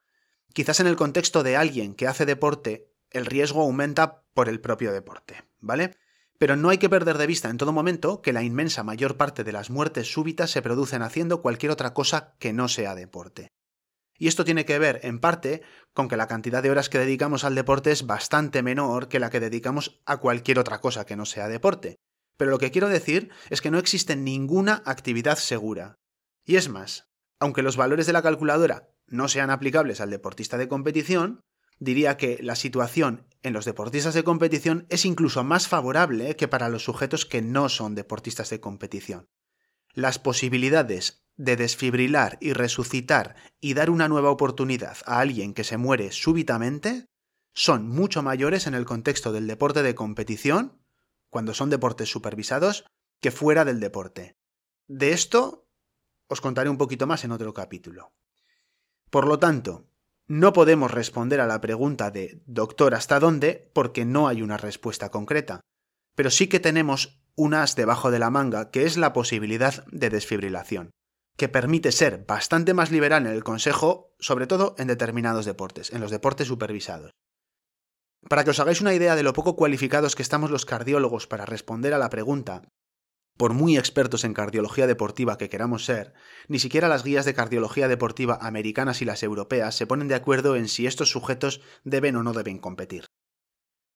Quizás 0.53 0.79
en 0.79 0.87
el 0.87 0.95
contexto 0.95 1.43
de 1.43 1.55
alguien 1.55 1.93
que 1.93 2.07
hace 2.07 2.25
deporte, 2.25 2.91
el 3.11 3.25
riesgo 3.25 3.61
aumenta 3.61 4.23
por 4.33 4.49
el 4.49 4.59
propio 4.59 4.91
deporte, 4.91 5.43
¿vale? 5.59 5.97
Pero 6.39 6.55
no 6.55 6.69
hay 6.69 6.77
que 6.77 6.89
perder 6.89 7.17
de 7.17 7.27
vista 7.27 7.49
en 7.49 7.57
todo 7.57 7.73
momento 7.73 8.21
que 8.21 8.33
la 8.33 8.43
inmensa 8.43 8.83
mayor 8.83 9.17
parte 9.17 9.43
de 9.43 9.51
las 9.51 9.69
muertes 9.69 10.11
súbitas 10.11 10.51
se 10.51 10.61
producen 10.61 11.01
haciendo 11.01 11.41
cualquier 11.41 11.71
otra 11.71 11.93
cosa 11.93 12.35
que 12.39 12.53
no 12.53 12.67
sea 12.67 12.95
deporte. 12.95 13.51
Y 14.19 14.27
esto 14.27 14.45
tiene 14.45 14.65
que 14.65 14.79
ver, 14.79 14.99
en 15.03 15.19
parte, 15.19 15.61
con 15.93 16.07
que 16.07 16.17
la 16.17 16.27
cantidad 16.27 16.63
de 16.63 16.71
horas 16.71 16.89
que 16.89 16.99
dedicamos 16.99 17.43
al 17.43 17.55
deporte 17.55 17.91
es 17.91 18.05
bastante 18.05 18.63
menor 18.63 19.09
que 19.09 19.19
la 19.19 19.29
que 19.29 19.39
dedicamos 19.39 20.01
a 20.05 20.17
cualquier 20.17 20.59
otra 20.59 20.81
cosa 20.81 21.05
que 21.05 21.15
no 21.15 21.25
sea 21.25 21.47
deporte. 21.47 21.99
Pero 22.37 22.51
lo 22.51 22.59
que 22.59 22.71
quiero 22.71 22.87
decir 22.87 23.29
es 23.49 23.61
que 23.61 23.71
no 23.71 23.79
existe 23.79 24.15
ninguna 24.15 24.81
actividad 24.85 25.37
segura. 25.37 25.95
Y 26.45 26.55
es 26.55 26.69
más, 26.69 27.09
aunque 27.39 27.63
los 27.63 27.77
valores 27.77 28.05
de 28.05 28.13
la 28.13 28.21
calculadora 28.21 28.89
no 29.07 29.27
sean 29.27 29.49
aplicables 29.49 30.01
al 30.01 30.09
deportista 30.09 30.57
de 30.57 30.67
competición, 30.67 31.41
diría 31.79 32.17
que 32.17 32.39
la 32.41 32.55
situación 32.55 33.27
en 33.43 33.53
los 33.53 33.65
deportistas 33.65 34.13
de 34.13 34.23
competición 34.23 34.85
es 34.89 35.05
incluso 35.05 35.43
más 35.43 35.67
favorable 35.67 36.35
que 36.35 36.47
para 36.47 36.69
los 36.69 36.83
sujetos 36.83 37.25
que 37.25 37.41
no 37.41 37.69
son 37.69 37.95
deportistas 37.95 38.49
de 38.49 38.59
competición. 38.59 39.27
Las 39.93 40.19
posibilidades 40.19 41.23
de 41.37 41.55
desfibrilar 41.55 42.37
y 42.41 42.53
resucitar 42.53 43.35
y 43.59 43.73
dar 43.73 43.89
una 43.89 44.07
nueva 44.07 44.31
oportunidad 44.31 44.97
a 45.05 45.19
alguien 45.19 45.53
que 45.53 45.63
se 45.63 45.77
muere 45.77 46.11
súbitamente 46.11 47.05
son 47.53 47.87
mucho 47.87 48.21
mayores 48.21 48.67
en 48.67 48.73
el 48.73 48.85
contexto 48.85 49.31
del 49.31 49.47
deporte 49.47 49.81
de 49.81 49.95
competición, 49.95 50.79
cuando 51.37 51.53
son 51.53 51.69
deportes 51.69 52.09
supervisados, 52.09 52.85
que 53.21 53.29
fuera 53.29 53.63
del 53.63 53.79
deporte. 53.79 54.39
De 54.87 55.11
esto 55.11 55.69
os 56.27 56.41
contaré 56.41 56.67
un 56.67 56.79
poquito 56.79 57.05
más 57.05 57.23
en 57.25 57.31
otro 57.31 57.53
capítulo. 57.53 58.11
Por 59.11 59.27
lo 59.27 59.37
tanto, 59.37 59.87
no 60.25 60.51
podemos 60.51 60.89
responder 60.89 61.39
a 61.39 61.45
la 61.45 61.61
pregunta 61.61 62.09
de 62.09 62.41
doctor 62.47 62.95
hasta 62.95 63.19
dónde 63.19 63.69
porque 63.75 64.03
no 64.03 64.27
hay 64.27 64.41
una 64.41 64.57
respuesta 64.57 65.11
concreta, 65.11 65.61
pero 66.15 66.31
sí 66.31 66.47
que 66.47 66.59
tenemos 66.59 67.21
un 67.35 67.53
as 67.53 67.75
debajo 67.75 68.09
de 68.09 68.17
la 68.17 68.31
manga 68.31 68.71
que 68.71 68.85
es 68.85 68.97
la 68.97 69.13
posibilidad 69.13 69.85
de 69.91 70.09
desfibrilación, 70.09 70.89
que 71.35 71.49
permite 71.49 71.91
ser 71.91 72.25
bastante 72.25 72.73
más 72.73 72.89
liberal 72.89 73.27
en 73.27 73.33
el 73.33 73.43
consejo, 73.43 74.15
sobre 74.17 74.47
todo 74.47 74.73
en 74.79 74.87
determinados 74.87 75.45
deportes, 75.45 75.93
en 75.93 76.01
los 76.01 76.09
deportes 76.09 76.47
supervisados. 76.47 77.11
Para 78.29 78.43
que 78.43 78.49
os 78.49 78.59
hagáis 78.59 78.81
una 78.81 78.93
idea 78.93 79.15
de 79.15 79.23
lo 79.23 79.33
poco 79.33 79.55
cualificados 79.55 80.15
que 80.15 80.23
estamos 80.23 80.51
los 80.51 80.65
cardiólogos 80.65 81.27
para 81.27 81.45
responder 81.45 81.93
a 81.93 81.97
la 81.97 82.09
pregunta, 82.09 82.63
por 83.37 83.53
muy 83.53 83.77
expertos 83.77 84.23
en 84.23 84.33
cardiología 84.33 84.87
deportiva 84.87 85.37
que 85.37 85.49
queramos 85.49 85.85
ser, 85.85 86.13
ni 86.47 86.59
siquiera 86.59 86.89
las 86.89 87.03
guías 87.03 87.25
de 87.25 87.35
cardiología 87.35 87.87
deportiva 87.87 88.39
americanas 88.41 89.01
y 89.01 89.05
las 89.05 89.23
europeas 89.23 89.75
se 89.75 89.87
ponen 89.87 90.07
de 90.07 90.15
acuerdo 90.15 90.55
en 90.55 90.67
si 90.67 90.87
estos 90.87 91.11
sujetos 91.11 91.61
deben 91.83 92.15
o 92.15 92.23
no 92.23 92.33
deben 92.33 92.57
competir. 92.57 93.05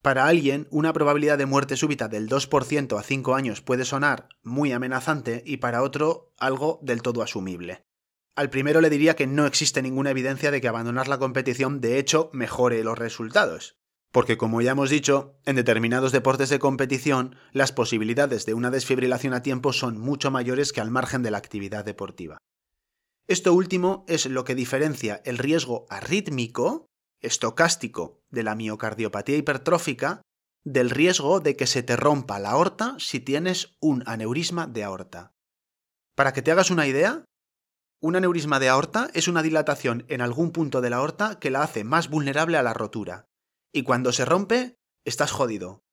Para 0.02 0.26
alguien, 0.26 0.68
una 0.72 0.94
probabilidad 0.94 1.38
de 1.38 1.46
muerte 1.46 1.78
súbita 1.78 2.08
del 2.08 2.28
2% 2.28 2.98
a 2.98 3.04
5 3.04 3.36
años 3.36 3.62
puede 3.62 3.86
sonar 3.86 4.30
muy 4.42 4.72
amenazante 4.72 5.44
y 5.46 5.58
para 5.58 5.84
otro 5.84 6.34
algo 6.38 6.80
del 6.82 7.02
todo 7.02 7.22
asumible. 7.22 7.84
Al 8.36 8.50
primero 8.50 8.82
le 8.82 8.90
diría 8.90 9.16
que 9.16 9.28
no 9.28 9.46
existe 9.46 9.82
ninguna 9.82 10.12
evidencia 10.12 10.52
de 10.52 10.62
que 10.62 10.68
abandonar 10.68 11.08
la 11.08 11.20
competición 11.20 11.82
de 11.82 12.00
hecho 12.00 12.30
mejore 12.34 12.84
los 12.84 12.98
resultados. 12.98 13.81
Porque 14.12 14.38
como 14.38 14.62
ya 14.62 14.72
hemos 14.72 14.90
dicho, 14.90 15.40
en 15.46 15.56
determinados 15.56 16.12
deportes 16.12 16.50
de 16.50 16.60
competición, 16.60 17.36
las 17.54 17.72
posibilidades 17.72 18.46
de 18.46 18.54
una 18.54 18.70
desfibrilación 18.70 19.34
a 19.34 19.42
tiempo 19.42 19.72
son 19.72 19.98
mucho 19.98 20.32
mayores 20.32 20.74
que 20.74 20.82
al 20.82 20.92
margen 20.92 21.24
de 21.24 21.32
la 21.32 21.38
actividad 21.38 21.86
deportiva. 21.86 22.38
Esto 23.28 23.54
último 23.54 24.04
es 24.10 24.26
lo 24.26 24.44
que 24.44 24.56
diferencia 24.56 25.22
el 25.24 25.38
riesgo 25.38 25.86
arrítmico, 25.90 26.88
estocástico, 27.22 28.20
de 28.30 28.44
la 28.44 28.56
miocardiopatía 28.56 29.38
hipertrófica, 29.38 30.22
del 30.66 30.90
riesgo 30.90 31.40
de 31.40 31.56
que 31.56 31.66
se 31.66 31.82
te 31.82 31.96
rompa 31.96 32.40
la 32.40 32.52
aorta 32.52 32.96
si 33.00 33.22
tienes 33.22 33.78
un 33.80 34.04
aneurisma 34.06 34.68
de 34.68 34.84
aorta. 34.84 35.32
Para 36.16 36.34
que 36.34 36.42
te 36.42 36.52
hagas 36.52 36.70
una 36.70 36.86
idea, 36.86 37.24
un 38.02 38.18
aneurisma 38.18 38.60
de 38.60 38.68
aorta 38.68 39.10
es 39.14 39.30
una 39.30 39.42
dilatación 39.42 40.06
en 40.10 40.20
algún 40.22 40.52
punto 40.52 40.82
de 40.82 40.90
la 40.90 40.98
aorta 40.98 41.40
que 41.40 41.52
la 41.52 41.64
hace 41.64 41.84
más 41.84 42.10
vulnerable 42.10 42.58
a 42.58 42.64
la 42.64 42.74
rotura, 42.74 43.28
y 43.74 43.84
cuando 43.84 44.12
se 44.12 44.26
rompe, 44.26 44.78
estás 45.06 45.32
jodido. 45.32 45.84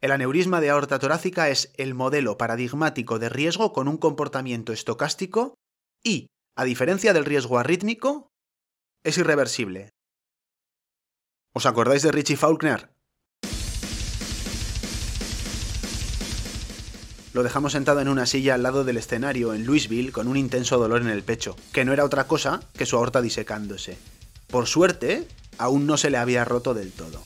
El 0.00 0.12
aneurisma 0.12 0.60
de 0.60 0.70
aorta 0.70 0.98
torácica 0.98 1.48
es 1.48 1.72
el 1.76 1.94
modelo 1.94 2.36
paradigmático 2.36 3.18
de 3.18 3.28
riesgo 3.28 3.72
con 3.72 3.88
un 3.88 3.96
comportamiento 3.96 4.72
estocástico 4.72 5.54
y, 6.02 6.28
a 6.56 6.64
diferencia 6.64 7.12
del 7.12 7.24
riesgo 7.24 7.58
arrítmico, 7.58 8.30
es 9.04 9.18
irreversible. 9.18 9.90
¿Os 11.54 11.64
acordáis 11.64 12.02
de 12.02 12.12
Richie 12.12 12.36
Faulkner? 12.36 12.90
Lo 17.32 17.42
dejamos 17.42 17.72
sentado 17.72 18.00
en 18.00 18.08
una 18.08 18.24
silla 18.24 18.54
al 18.54 18.62
lado 18.62 18.84
del 18.84 18.96
escenario 18.96 19.52
en 19.52 19.66
Louisville 19.66 20.10
con 20.10 20.26
un 20.26 20.38
intenso 20.38 20.78
dolor 20.78 21.02
en 21.02 21.08
el 21.08 21.22
pecho, 21.22 21.54
que 21.72 21.84
no 21.84 21.92
era 21.92 22.04
otra 22.04 22.26
cosa 22.26 22.60
que 22.76 22.86
su 22.86 22.96
aorta 22.96 23.20
disecándose. 23.20 23.98
Por 24.46 24.66
suerte, 24.66 25.28
aún 25.58 25.86
no 25.86 25.96
se 25.96 26.10
le 26.10 26.18
había 26.18 26.44
roto 26.44 26.74
del 26.74 26.92
todo. 26.92 27.22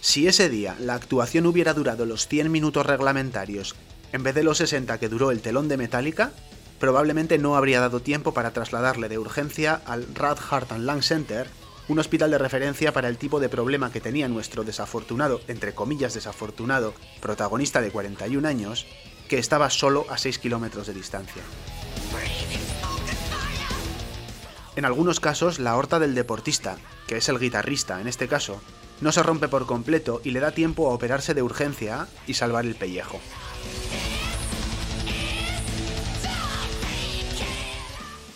Si 0.00 0.26
ese 0.26 0.48
día 0.48 0.76
la 0.80 0.94
actuación 0.94 1.46
hubiera 1.46 1.74
durado 1.74 2.06
los 2.06 2.26
100 2.26 2.50
minutos 2.50 2.86
reglamentarios 2.86 3.76
en 4.12 4.22
vez 4.22 4.34
de 4.34 4.42
los 4.42 4.58
60 4.58 4.98
que 4.98 5.08
duró 5.08 5.30
el 5.30 5.40
telón 5.40 5.68
de 5.68 5.76
Metallica, 5.76 6.32
probablemente 6.78 7.38
no 7.38 7.56
habría 7.56 7.80
dado 7.80 8.00
tiempo 8.00 8.34
para 8.34 8.52
trasladarle 8.52 9.08
de 9.08 9.18
urgencia 9.18 9.80
al 9.84 10.06
Rad 10.14 10.38
Heart 10.38 10.72
and 10.72 10.86
Lung 10.86 11.02
Center, 11.02 11.46
un 11.88 11.98
hospital 11.98 12.30
de 12.30 12.38
referencia 12.38 12.92
para 12.92 13.08
el 13.08 13.18
tipo 13.18 13.38
de 13.38 13.48
problema 13.48 13.92
que 13.92 14.00
tenía 14.00 14.28
nuestro 14.28 14.64
desafortunado, 14.64 15.40
entre 15.48 15.74
comillas 15.74 16.14
desafortunado, 16.14 16.94
protagonista 17.20 17.80
de 17.80 17.90
41 17.90 18.46
años, 18.48 18.86
que 19.28 19.38
estaba 19.38 19.70
solo 19.70 20.06
a 20.08 20.18
6 20.18 20.38
kilómetros 20.38 20.86
de 20.86 20.94
distancia. 20.94 21.42
En 24.76 24.84
algunos 24.84 25.18
casos, 25.18 25.58
la 25.58 25.72
aorta 25.72 25.98
del 25.98 26.14
deportista, 26.14 26.76
que 27.08 27.16
es 27.16 27.28
el 27.28 27.40
guitarrista 27.40 28.00
en 28.00 28.06
este 28.06 28.28
caso, 28.28 28.60
no 29.00 29.10
se 29.10 29.22
rompe 29.22 29.48
por 29.48 29.66
completo 29.66 30.20
y 30.22 30.30
le 30.30 30.40
da 30.40 30.52
tiempo 30.52 30.88
a 30.88 30.94
operarse 30.94 31.34
de 31.34 31.42
urgencia 31.42 32.06
y 32.26 32.34
salvar 32.34 32.64
el 32.64 32.76
pellejo. 32.76 33.20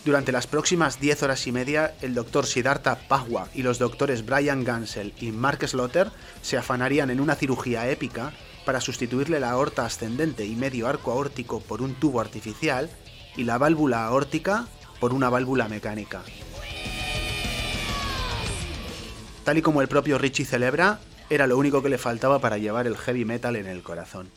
Durante 0.04 0.32
las 0.32 0.46
próximas 0.46 1.00
10 1.00 1.22
horas 1.22 1.46
y 1.46 1.52
media, 1.52 1.94
el 2.02 2.14
doctor 2.14 2.44
Siddhartha 2.44 3.08
Pahwa 3.08 3.48
y 3.54 3.62
los 3.62 3.78
doctores 3.78 4.26
Brian 4.26 4.62
Gansel 4.62 5.14
y 5.18 5.32
Mark 5.32 5.66
Slaughter 5.66 6.10
se 6.42 6.58
afanarían 6.58 7.08
en 7.08 7.20
una 7.20 7.36
cirugía 7.36 7.88
épica 7.88 8.32
para 8.66 8.82
sustituirle 8.82 9.40
la 9.40 9.50
aorta 9.50 9.86
ascendente 9.86 10.44
y 10.44 10.56
medio 10.56 10.88
arco 10.88 11.12
aórtico 11.12 11.60
por 11.60 11.80
un 11.80 11.94
tubo 11.94 12.20
artificial 12.20 12.90
y 13.36 13.44
la 13.44 13.56
válvula 13.56 14.04
aórtica 14.04 14.66
por 15.04 15.12
una 15.12 15.28
válvula 15.28 15.68
mecánica. 15.68 16.22
Tal 19.44 19.58
y 19.58 19.60
como 19.60 19.82
el 19.82 19.88
propio 19.88 20.16
Richie 20.16 20.46
celebra, 20.46 20.98
era 21.28 21.46
lo 21.46 21.58
único 21.58 21.82
que 21.82 21.90
le 21.90 21.98
faltaba 21.98 22.38
para 22.38 22.56
llevar 22.56 22.86
el 22.86 22.96
heavy 22.96 23.26
metal 23.26 23.56
en 23.56 23.66
el 23.66 23.82
corazón. 23.82 24.30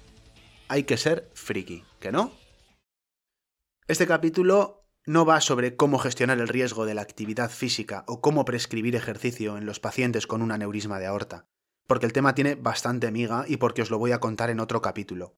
Hay 0.67 0.83
que 0.83 0.97
ser 0.97 1.31
friki, 1.33 1.85
¿que 2.01 2.11
no? 2.11 2.33
Este 3.87 4.07
capítulo 4.07 4.83
no 5.05 5.25
va 5.25 5.39
sobre 5.39 5.77
cómo 5.77 5.99
gestionar 5.99 6.37
el 6.37 6.49
riesgo 6.49 6.85
de 6.85 6.95
la 6.95 7.01
actividad 7.01 7.49
física 7.49 8.03
o 8.05 8.19
cómo 8.19 8.43
prescribir 8.43 8.97
ejercicio 8.97 9.55
en 9.55 9.65
los 9.65 9.79
pacientes 9.79 10.27
con 10.27 10.41
un 10.41 10.51
aneurisma 10.51 10.99
de 10.99 11.05
aorta, 11.05 11.45
porque 11.87 12.07
el 12.07 12.11
tema 12.11 12.35
tiene 12.35 12.55
bastante 12.55 13.09
miga 13.09 13.45
y 13.47 13.55
porque 13.55 13.83
os 13.83 13.89
lo 13.89 13.99
voy 13.99 14.11
a 14.11 14.19
contar 14.19 14.49
en 14.49 14.59
otro 14.59 14.81
capítulo. 14.81 15.37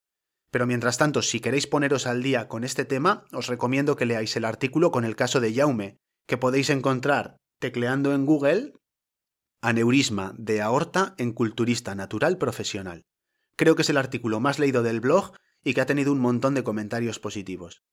Pero 0.51 0.65
mientras 0.65 0.97
tanto, 0.97 1.21
si 1.21 1.39
queréis 1.39 1.67
poneros 1.67 2.07
al 2.07 2.23
día 2.23 2.47
con 2.47 2.63
este 2.63 2.85
tema, 2.85 3.25
os 3.31 3.47
recomiendo 3.47 3.95
que 3.95 4.05
leáis 4.05 4.35
el 4.35 4.45
artículo 4.45 4.91
con 4.91 5.05
el 5.05 5.15
caso 5.15 5.39
de 5.39 5.53
Jaume, 5.53 5.99
que 6.27 6.37
podéis 6.37 6.69
encontrar 6.69 7.37
tecleando 7.59 8.13
en 8.13 8.25
Google 8.25 8.73
Aneurisma 9.61 10.33
de 10.37 10.61
aorta 10.61 11.15
en 11.17 11.33
culturista 11.33 11.93
natural 11.93 12.37
profesional. 12.37 13.03
Creo 13.57 13.75
que 13.75 13.81
es 13.81 13.89
el 13.89 13.97
artículo 13.97 14.39
más 14.39 14.57
leído 14.57 14.83
del 14.83 15.01
blog 15.01 15.33
y 15.63 15.73
que 15.73 15.81
ha 15.81 15.85
tenido 15.85 16.13
un 16.13 16.19
montón 16.19 16.53
de 16.53 16.63
comentarios 16.63 17.19
positivos. 17.19 17.83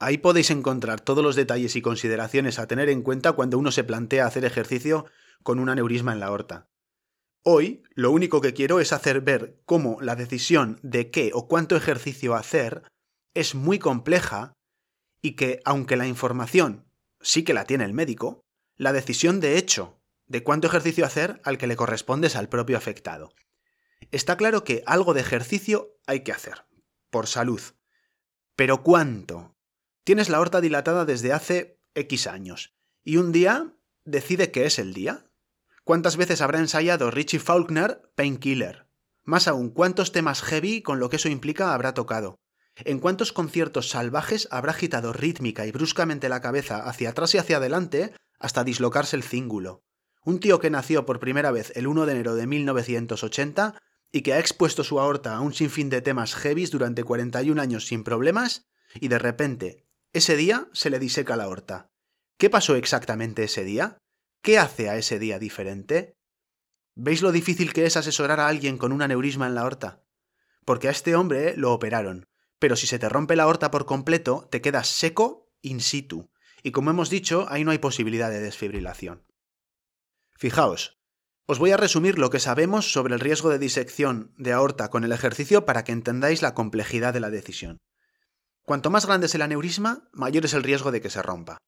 Ahí 0.00 0.18
podéis 0.18 0.50
encontrar 0.50 1.00
todos 1.00 1.22
los 1.22 1.36
detalles 1.36 1.76
y 1.76 1.82
consideraciones 1.82 2.58
a 2.58 2.66
tener 2.66 2.88
en 2.88 3.02
cuenta 3.02 3.32
cuando 3.32 3.58
uno 3.58 3.70
se 3.70 3.84
plantea 3.84 4.26
hacer 4.26 4.44
ejercicio 4.44 5.06
con 5.44 5.60
un 5.60 5.68
aneurisma 5.68 6.12
en 6.12 6.20
la 6.20 6.26
aorta. 6.26 6.69
Hoy 7.42 7.82
lo 7.94 8.10
único 8.10 8.40
que 8.40 8.52
quiero 8.52 8.80
es 8.80 8.92
hacer 8.92 9.22
ver 9.22 9.60
cómo 9.64 9.98
la 10.00 10.14
decisión 10.14 10.78
de 10.82 11.10
qué 11.10 11.30
o 11.32 11.48
cuánto 11.48 11.76
ejercicio 11.76 12.34
hacer 12.34 12.82
es 13.34 13.54
muy 13.54 13.78
compleja 13.78 14.52
y 15.22 15.36
que, 15.36 15.60
aunque 15.64 15.96
la 15.96 16.06
información 16.06 16.86
sí 17.20 17.42
que 17.44 17.54
la 17.54 17.64
tiene 17.64 17.84
el 17.84 17.94
médico, 17.94 18.40
la 18.76 18.92
decisión 18.92 19.40
de 19.40 19.56
hecho 19.58 20.00
de 20.26 20.42
cuánto 20.42 20.68
ejercicio 20.68 21.04
hacer 21.04 21.40
al 21.44 21.58
que 21.58 21.66
le 21.66 21.76
corresponde 21.76 22.28
es 22.28 22.36
al 22.36 22.48
propio 22.48 22.76
afectado. 22.76 23.32
Está 24.10 24.36
claro 24.36 24.64
que 24.64 24.82
algo 24.86 25.14
de 25.14 25.20
ejercicio 25.20 25.98
hay 26.06 26.20
que 26.20 26.32
hacer, 26.32 26.66
por 27.10 27.26
salud. 27.26 27.60
Pero 28.54 28.82
¿cuánto? 28.82 29.56
Tienes 30.04 30.28
la 30.28 30.38
aorta 30.38 30.60
dilatada 30.60 31.04
desde 31.04 31.32
hace 31.32 31.80
X 31.94 32.26
años 32.26 32.74
y 33.02 33.16
un 33.16 33.32
día 33.32 33.74
decide 34.04 34.50
que 34.50 34.66
es 34.66 34.78
el 34.78 34.94
día. 34.94 35.29
¿Cuántas 35.90 36.16
veces 36.16 36.40
habrá 36.40 36.60
ensayado 36.60 37.10
Richie 37.10 37.40
Faulkner 37.40 38.00
Painkiller? 38.14 38.86
Más 39.24 39.48
aún, 39.48 39.70
¿cuántos 39.70 40.12
temas 40.12 40.40
heavy 40.40 40.82
con 40.82 41.00
lo 41.00 41.10
que 41.10 41.16
eso 41.16 41.28
implica 41.28 41.74
habrá 41.74 41.94
tocado? 41.94 42.38
¿En 42.76 43.00
cuántos 43.00 43.32
conciertos 43.32 43.88
salvajes 43.88 44.46
habrá 44.52 44.70
agitado 44.70 45.12
rítmica 45.12 45.66
y 45.66 45.72
bruscamente 45.72 46.28
la 46.28 46.40
cabeza 46.40 46.88
hacia 46.88 47.10
atrás 47.10 47.34
y 47.34 47.38
hacia 47.38 47.56
adelante 47.56 48.14
hasta 48.38 48.62
dislocarse 48.62 49.16
el 49.16 49.24
cíngulo? 49.24 49.82
Un 50.24 50.38
tío 50.38 50.60
que 50.60 50.70
nació 50.70 51.04
por 51.06 51.18
primera 51.18 51.50
vez 51.50 51.72
el 51.74 51.88
1 51.88 52.06
de 52.06 52.12
enero 52.12 52.36
de 52.36 52.46
1980 52.46 53.82
y 54.12 54.20
que 54.20 54.34
ha 54.34 54.38
expuesto 54.38 54.84
su 54.84 55.00
aorta 55.00 55.34
a 55.34 55.40
un 55.40 55.54
sinfín 55.54 55.90
de 55.90 56.02
temas 56.02 56.36
heavies 56.36 56.70
durante 56.70 57.02
41 57.02 57.60
años 57.60 57.88
sin 57.88 58.04
problemas, 58.04 58.70
y 58.94 59.08
de 59.08 59.18
repente, 59.18 59.88
ese 60.12 60.36
día 60.36 60.68
se 60.72 60.88
le 60.88 61.00
diseca 61.00 61.34
la 61.34 61.46
aorta. 61.46 61.90
¿Qué 62.38 62.48
pasó 62.48 62.76
exactamente 62.76 63.42
ese 63.42 63.64
día? 63.64 63.98
¿Qué 64.42 64.58
hace 64.58 64.88
a 64.88 64.96
ese 64.96 65.18
día 65.18 65.38
diferente? 65.38 66.16
¿Veis 66.94 67.20
lo 67.20 67.30
difícil 67.30 67.74
que 67.74 67.84
es 67.84 67.98
asesorar 67.98 68.40
a 68.40 68.48
alguien 68.48 68.78
con 68.78 68.92
un 68.92 69.02
aneurisma 69.02 69.46
en 69.46 69.54
la 69.54 69.62
aorta? 69.62 70.02
Porque 70.64 70.88
a 70.88 70.92
este 70.92 71.14
hombre 71.14 71.54
lo 71.56 71.72
operaron, 71.72 72.26
pero 72.58 72.74
si 72.74 72.86
se 72.86 72.98
te 72.98 73.10
rompe 73.10 73.36
la 73.36 73.42
aorta 73.42 73.70
por 73.70 73.84
completo, 73.84 74.48
te 74.50 74.62
quedas 74.62 74.88
seco 74.88 75.52
in 75.60 75.80
situ, 75.80 76.30
y 76.62 76.70
como 76.70 76.90
hemos 76.90 77.10
dicho, 77.10 77.46
ahí 77.50 77.64
no 77.64 77.70
hay 77.70 77.78
posibilidad 77.78 78.30
de 78.30 78.40
desfibrilación. 78.40 79.26
Fijaos, 80.36 81.02
os 81.44 81.58
voy 81.58 81.72
a 81.72 81.76
resumir 81.76 82.18
lo 82.18 82.30
que 82.30 82.40
sabemos 82.40 82.92
sobre 82.92 83.12
el 83.12 83.20
riesgo 83.20 83.50
de 83.50 83.58
disección 83.58 84.32
de 84.38 84.52
aorta 84.52 84.88
con 84.88 85.04
el 85.04 85.12
ejercicio 85.12 85.66
para 85.66 85.84
que 85.84 85.92
entendáis 85.92 86.40
la 86.40 86.54
complejidad 86.54 87.12
de 87.12 87.20
la 87.20 87.28
decisión. 87.28 87.76
Cuanto 88.62 88.88
más 88.88 89.04
grande 89.04 89.26
es 89.26 89.34
el 89.34 89.42
aneurisma, 89.42 90.08
mayor 90.12 90.46
es 90.46 90.54
el 90.54 90.62
riesgo 90.62 90.92
de 90.92 91.02
que 91.02 91.10
se 91.10 91.20
rompa. 91.20 91.58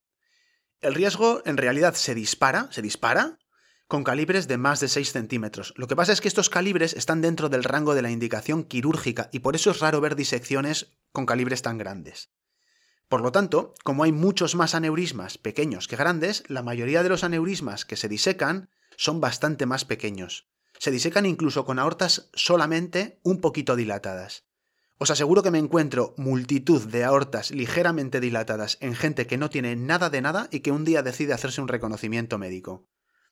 El 0.83 0.95
riesgo 0.95 1.41
en 1.45 1.55
realidad 1.55 1.93
se 1.93 2.13
dispara, 2.13 2.67
se 2.69 2.81
dispara, 2.81 3.39
con 3.87 4.03
calibres 4.03 4.49
de 4.49 4.57
más 4.57 4.81
de 4.81 4.89
6 4.89 5.13
centímetros. 5.13 5.73
Lo 5.77 5.87
que 5.87 5.95
pasa 5.95 6.11
es 6.11 6.19
que 6.19 6.27
estos 6.27 6.49
calibres 6.49 6.93
están 6.93 7.21
dentro 7.21 7.47
del 7.47 7.63
rango 7.63 7.95
de 7.95 8.01
la 8.01 8.11
indicación 8.11 8.65
quirúrgica 8.65 9.29
y 9.31 9.39
por 9.39 9.55
eso 9.55 9.71
es 9.71 9.79
raro 9.79 10.01
ver 10.01 10.17
disecciones 10.17 10.91
con 11.13 11.25
calibres 11.25 11.61
tan 11.61 11.77
grandes. 11.77 12.31
Por 13.07 13.21
lo 13.21 13.31
tanto, 13.31 13.73
como 13.85 14.03
hay 14.03 14.11
muchos 14.11 14.55
más 14.55 14.75
aneurismas 14.75 15.37
pequeños 15.37 15.87
que 15.87 15.95
grandes, 15.95 16.43
la 16.49 16.63
mayoría 16.63 17.01
de 17.01 17.09
los 17.09 17.23
aneurismas 17.23 17.85
que 17.85 17.95
se 17.95 18.09
disecan 18.09 18.69
son 18.97 19.21
bastante 19.21 19.65
más 19.65 19.85
pequeños. 19.85 20.49
Se 20.79 20.91
disecan 20.91 21.25
incluso 21.25 21.63
con 21.63 21.79
aortas 21.79 22.29
solamente 22.33 23.21
un 23.23 23.39
poquito 23.39 23.77
dilatadas. 23.77 24.43
Os 25.03 25.11
aseguro 25.11 25.43
que 25.43 25.51
me 25.51 25.59
encuentro 25.59 26.13
multitud 26.15 26.81
de 26.87 27.03
aortas 27.03 27.51
ligeramente 27.51 28.21
dilatadas 28.21 28.77
en 28.79 28.95
gente 28.95 29.27
que 29.27 29.37
no 29.37 29.49
tiene 29.49 29.75
nada 29.75 30.09
de 30.09 30.21
nada 30.21 30.47
y 30.49 30.61
que 30.61 30.71
un 30.71 30.85
día 30.85 31.03
decide 31.03 31.33
hacerse 31.33 31.59
un 31.59 31.67
reconocimiento 31.67 32.37
médico. 32.37 32.87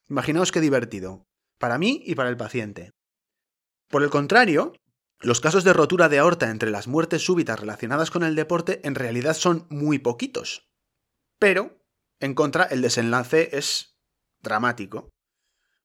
Imaginaos 0.09 0.51
qué 0.51 0.59
divertido, 0.59 1.29
para 1.59 1.77
mí 1.77 2.03
y 2.05 2.15
para 2.15 2.27
el 2.27 2.35
paciente. 2.35 2.91
Por 3.87 4.03
el 4.03 4.09
contrario, 4.09 4.73
los 5.21 5.39
casos 5.39 5.63
de 5.63 5.71
rotura 5.71 6.09
de 6.09 6.19
aorta 6.19 6.49
entre 6.49 6.71
las 6.71 6.89
muertes 6.89 7.23
súbitas 7.23 7.57
relacionadas 7.57 8.11
con 8.11 8.23
el 8.23 8.35
deporte 8.35 8.81
en 8.83 8.95
realidad 8.95 9.33
son 9.33 9.65
muy 9.69 9.97
poquitos. 9.97 10.67
Pero, 11.39 11.79
en 12.19 12.33
contra, 12.33 12.65
el 12.65 12.81
desenlace 12.81 13.57
es 13.57 13.97
dramático. 14.41 15.09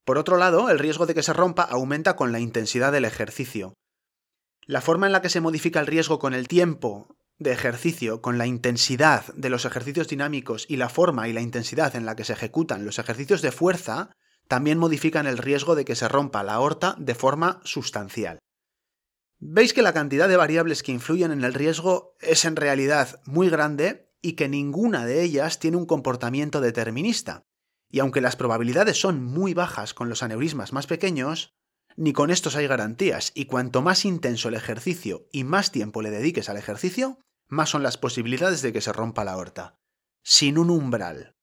Por 0.04 0.18
otro 0.18 0.36
lado, 0.36 0.68
el 0.68 0.80
riesgo 0.80 1.06
de 1.06 1.14
que 1.14 1.22
se 1.22 1.32
rompa 1.32 1.62
aumenta 1.62 2.16
con 2.16 2.32
la 2.32 2.40
intensidad 2.40 2.90
del 2.90 3.04
ejercicio, 3.04 3.76
la 4.66 4.80
forma 4.80 5.06
en 5.06 5.12
la 5.12 5.22
que 5.22 5.28
se 5.28 5.40
modifica 5.40 5.80
el 5.80 5.86
riesgo 5.86 6.18
con 6.18 6.34
el 6.34 6.48
tiempo 6.48 7.16
de 7.38 7.52
ejercicio, 7.52 8.20
con 8.20 8.38
la 8.38 8.46
intensidad 8.46 9.32
de 9.34 9.50
los 9.50 9.64
ejercicios 9.64 10.08
dinámicos 10.08 10.66
y 10.68 10.76
la 10.76 10.88
forma 10.88 11.28
y 11.28 11.32
la 11.32 11.40
intensidad 11.40 11.94
en 11.94 12.04
la 12.06 12.16
que 12.16 12.24
se 12.24 12.32
ejecutan 12.32 12.84
los 12.84 12.98
ejercicios 12.98 13.42
de 13.42 13.52
fuerza, 13.52 14.10
también 14.48 14.78
modifican 14.78 15.26
el 15.26 15.38
riesgo 15.38 15.74
de 15.74 15.84
que 15.84 15.94
se 15.94 16.08
rompa 16.08 16.42
la 16.42 16.54
aorta 16.54 16.96
de 16.98 17.14
forma 17.14 17.60
sustancial. 17.64 18.38
Veis 19.38 19.74
que 19.74 19.82
la 19.82 19.92
cantidad 19.92 20.28
de 20.28 20.36
variables 20.36 20.82
que 20.82 20.92
influyen 20.92 21.30
en 21.30 21.44
el 21.44 21.54
riesgo 21.54 22.16
es 22.20 22.44
en 22.44 22.56
realidad 22.56 23.20
muy 23.26 23.50
grande 23.50 24.10
y 24.22 24.32
que 24.32 24.48
ninguna 24.48 25.04
de 25.04 25.22
ellas 25.22 25.58
tiene 25.58 25.76
un 25.76 25.86
comportamiento 25.86 26.60
determinista. 26.60 27.42
Y 27.90 28.00
aunque 28.00 28.22
las 28.22 28.34
probabilidades 28.34 28.98
son 28.98 29.22
muy 29.22 29.52
bajas 29.52 29.94
con 29.94 30.08
los 30.08 30.22
aneurismas 30.22 30.72
más 30.72 30.86
pequeños, 30.86 31.54
ni 31.96 32.12
con 32.12 32.30
estos 32.30 32.56
hay 32.56 32.66
garantías, 32.66 33.32
y 33.34 33.46
cuanto 33.46 33.82
más 33.82 34.04
intenso 34.04 34.48
el 34.48 34.54
ejercicio 34.54 35.26
y 35.32 35.44
más 35.44 35.72
tiempo 35.72 36.02
le 36.02 36.10
dediques 36.10 36.48
al 36.48 36.58
ejercicio, 36.58 37.18
más 37.48 37.70
son 37.70 37.82
las 37.82 37.96
posibilidades 37.96 38.62
de 38.62 38.72
que 38.72 38.80
se 38.80 38.92
rompa 38.92 39.24
la 39.24 39.32
aorta. 39.32 39.76
Sin 40.22 40.58
un 40.58 40.70
umbral, 40.70 41.36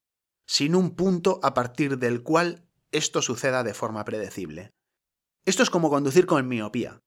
sin 0.45 0.75
un 0.75 0.95
punto 0.95 1.39
a 1.43 1.53
partir 1.53 1.97
del 1.97 2.21
cual 2.21 2.69
esto 2.91 3.21
suceda 3.21 3.63
de 3.63 3.73
forma 3.73 4.05
predecible. 4.05 4.71
Esto 5.45 5.63
es 5.63 5.69
como 5.69 5.89
conducir 5.89 6.25
con 6.25 6.47
miopía. 6.47 7.01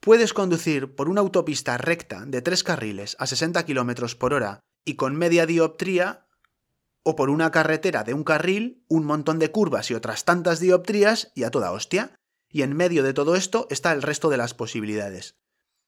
Puedes 0.00 0.34
conducir 0.34 0.94
por 0.94 1.08
una 1.08 1.22
autopista 1.22 1.78
recta 1.78 2.24
de 2.26 2.42
tres 2.42 2.62
carriles 2.62 3.16
a 3.18 3.26
60 3.26 3.64
km 3.64 4.16
por 4.18 4.34
hora 4.34 4.60
y 4.84 4.96
con 4.96 5.16
media 5.16 5.46
dioptría, 5.46 6.26
o 7.02 7.16
por 7.16 7.30
una 7.30 7.50
carretera 7.50 8.04
de 8.04 8.12
un 8.12 8.24
carril, 8.24 8.84
un 8.88 9.04
montón 9.04 9.38
de 9.38 9.50
curvas 9.50 9.90
y 9.90 9.94
otras 9.94 10.24
tantas 10.24 10.60
dioptrías 10.60 11.32
y 11.34 11.44
a 11.44 11.50
toda 11.50 11.72
hostia 11.72 12.14
y 12.54 12.62
en 12.62 12.76
medio 12.76 13.02
de 13.02 13.12
todo 13.12 13.34
esto 13.34 13.66
está 13.68 13.90
el 13.90 14.00
resto 14.00 14.30
de 14.30 14.36
las 14.36 14.54
posibilidades. 14.54 15.34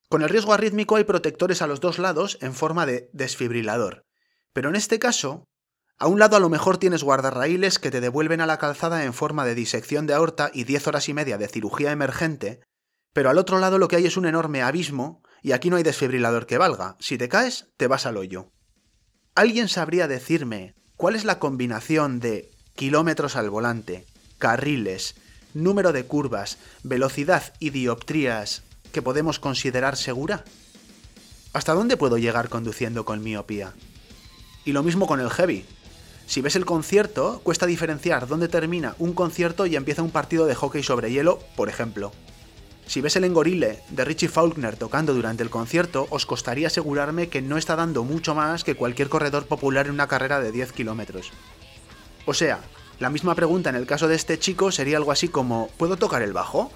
Con 0.09 0.23
el 0.23 0.29
riesgo 0.29 0.53
arrítmico 0.53 0.97
hay 0.97 1.05
protectores 1.05 1.63
a 1.63 1.69
los 1.69 1.79
dos 1.79 2.01
lados 2.01 2.39
en 2.41 2.55
forma 2.55 2.87
de 2.87 3.09
desfibrilador, 3.13 4.05
pero 4.53 4.69
en 4.69 4.75
este 4.75 4.99
caso, 4.99 5.45
a 5.97 6.09
un 6.09 6.19
lado 6.19 6.37
a 6.37 6.41
lo 6.41 6.49
mejor 6.49 6.79
tienes 6.79 7.05
guardarraíles 7.05 7.79
que 7.79 7.93
te 7.93 8.01
devuelven 8.01 8.41
a 8.41 8.47
la 8.47 8.59
calzada 8.59 9.05
en 9.05 9.15
forma 9.15 9.45
de 9.45 9.55
disección 9.55 10.09
de 10.09 10.15
aorta 10.15 10.51
y 10.53 10.65
10 10.65 10.89
horas 10.89 11.09
y 11.09 11.15
media 11.15 11.39
de 11.39 11.47
cirugía 11.47 11.93
emergente, 11.93 12.59
pero 13.13 13.31
al 13.31 13.39
otro 13.39 13.61
lado 13.61 13.79
lo 13.79 13.87
que 13.87 13.95
hay 13.95 14.07
es 14.07 14.17
un 14.17 14.27
enorme 14.27 14.63
abismo 14.63 15.23
y 15.43 15.53
aquí 15.53 15.71
no 15.71 15.77
hay 15.77 15.85
desfibrilador 15.85 16.47
que 16.47 16.59
valga. 16.59 16.97
Si 16.99 17.17
te 17.17 17.29
caes, 17.29 17.69
te 17.77 17.87
vas 17.87 18.07
al 18.07 18.17
hoyo. 18.17 18.51
¿Alguien 19.37 19.69
sabría 19.69 20.09
decirme 20.09 20.75
cuál 20.97 21.15
es 21.15 21.25
la 21.25 21.39
combinación 21.39 22.19
de 22.19 22.51
kilómetros 22.75 23.37
al 23.37 23.51
volante, 23.51 24.05
carriles, 24.39 25.15
número 25.63 25.93
de 25.93 26.05
curvas, 26.05 26.59
velocidad 26.83 27.55
y 27.59 27.71
dioptrías 27.71 28.63
que 28.93 29.03
podemos 29.03 29.39
considerar 29.39 29.97
segura? 29.97 30.45
¿Hasta 31.53 31.73
dónde 31.73 31.97
puedo 31.97 32.19
llegar 32.19 32.49
conduciendo 32.49 33.05
con 33.05 33.23
miopía? 33.23 33.73
Y 34.65 34.73
lo 34.73 34.83
mismo 34.83 35.07
con 35.07 35.21
el 35.21 35.31
heavy. 35.31 35.65
Si 36.27 36.41
ves 36.41 36.57
el 36.57 36.67
concierto, 36.67 37.41
cuesta 37.43 37.67
diferenciar 37.67 38.27
dónde 38.27 38.49
termina 38.49 38.95
un 38.99 39.15
concierto 39.15 39.65
y 39.65 39.77
empieza 39.77 40.03
un 40.03 40.11
partido 40.11 40.47
de 40.47 40.55
hockey 40.55 40.83
sobre 40.83 41.11
hielo, 41.11 41.39
por 41.57 41.69
ejemplo. 41.69 42.13
Si 42.87 43.01
ves 43.01 43.17
el 43.17 43.25
engorile 43.25 43.81
de 43.91 44.05
Richie 44.05 44.29
Faulkner 44.29 44.77
tocando 44.77 45.15
durante 45.15 45.43
el 45.43 45.51
concierto, 45.51 46.07
os 46.11 46.27
costaría 46.27 46.67
asegurarme 46.67 47.29
que 47.29 47.43
no 47.43 47.57
está 47.57 47.77
dando 47.77 48.05
mucho 48.05 48.35
más 48.35 48.63
que 48.63 48.75
cualquier 48.75 49.09
corredor 49.09 49.47
popular 49.47 49.87
en 49.87 49.93
una 49.93 50.07
carrera 50.07 50.41
de 50.41 50.53
10 50.53 50.73
kilómetros. 50.73 51.33
O 52.27 52.35
sea, 52.35 52.61
la 52.99 53.11
misma 53.11 53.35
pregunta 53.35 53.71
en 53.71 53.77
el 53.77 53.87
caso 53.87 54.09
de 54.09 54.15
este 54.15 54.39
chico 54.39 54.73
sería 54.73 54.97
algo 54.97 55.13
así 55.13 55.29
como 55.29 55.69
¿puedo 55.77 55.97
tocar 55.97 56.23
el 56.23 56.33
bajo? 56.33 56.71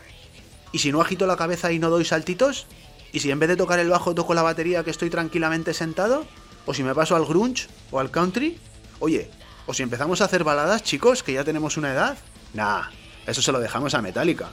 ¿Y 0.72 0.78
si 0.80 0.92
no 0.92 1.00
agito 1.00 1.26
la 1.26 1.36
cabeza 1.36 1.72
y 1.72 1.78
no 1.78 1.88
doy 1.88 2.04
saltitos? 2.04 2.66
¿Y 3.12 3.20
si 3.20 3.30
en 3.30 3.38
vez 3.38 3.48
de 3.48 3.56
tocar 3.56 3.78
el 3.78 3.88
bajo 3.88 4.14
toco 4.14 4.34
la 4.34 4.42
batería 4.42 4.84
que 4.84 4.90
estoy 4.90 5.08
tranquilamente 5.10 5.72
sentado? 5.74 6.26
¿O 6.66 6.74
si 6.74 6.82
me 6.82 6.94
paso 6.94 7.16
al 7.16 7.24
grunge 7.24 7.68
o 7.90 8.00
al 8.00 8.10
country? 8.10 8.58
Oye, 8.98 9.30
¿o 9.66 9.72
si 9.72 9.82
empezamos 9.82 10.20
a 10.20 10.26
hacer 10.26 10.44
baladas, 10.44 10.82
chicos, 10.82 11.22
que 11.22 11.32
ya 11.32 11.42
tenemos 11.42 11.76
una 11.78 11.92
edad? 11.92 12.18
Nah, 12.52 12.82
eso 13.26 13.40
se 13.40 13.50
lo 13.50 13.58
dejamos 13.58 13.94
a 13.94 14.02
Metallica. 14.02 14.50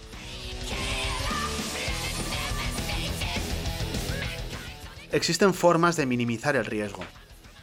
Existen 5.12 5.53
formas 5.53 5.95
de 5.97 6.06
minimizar 6.06 6.56
el 6.56 6.65
riesgo. 6.65 7.03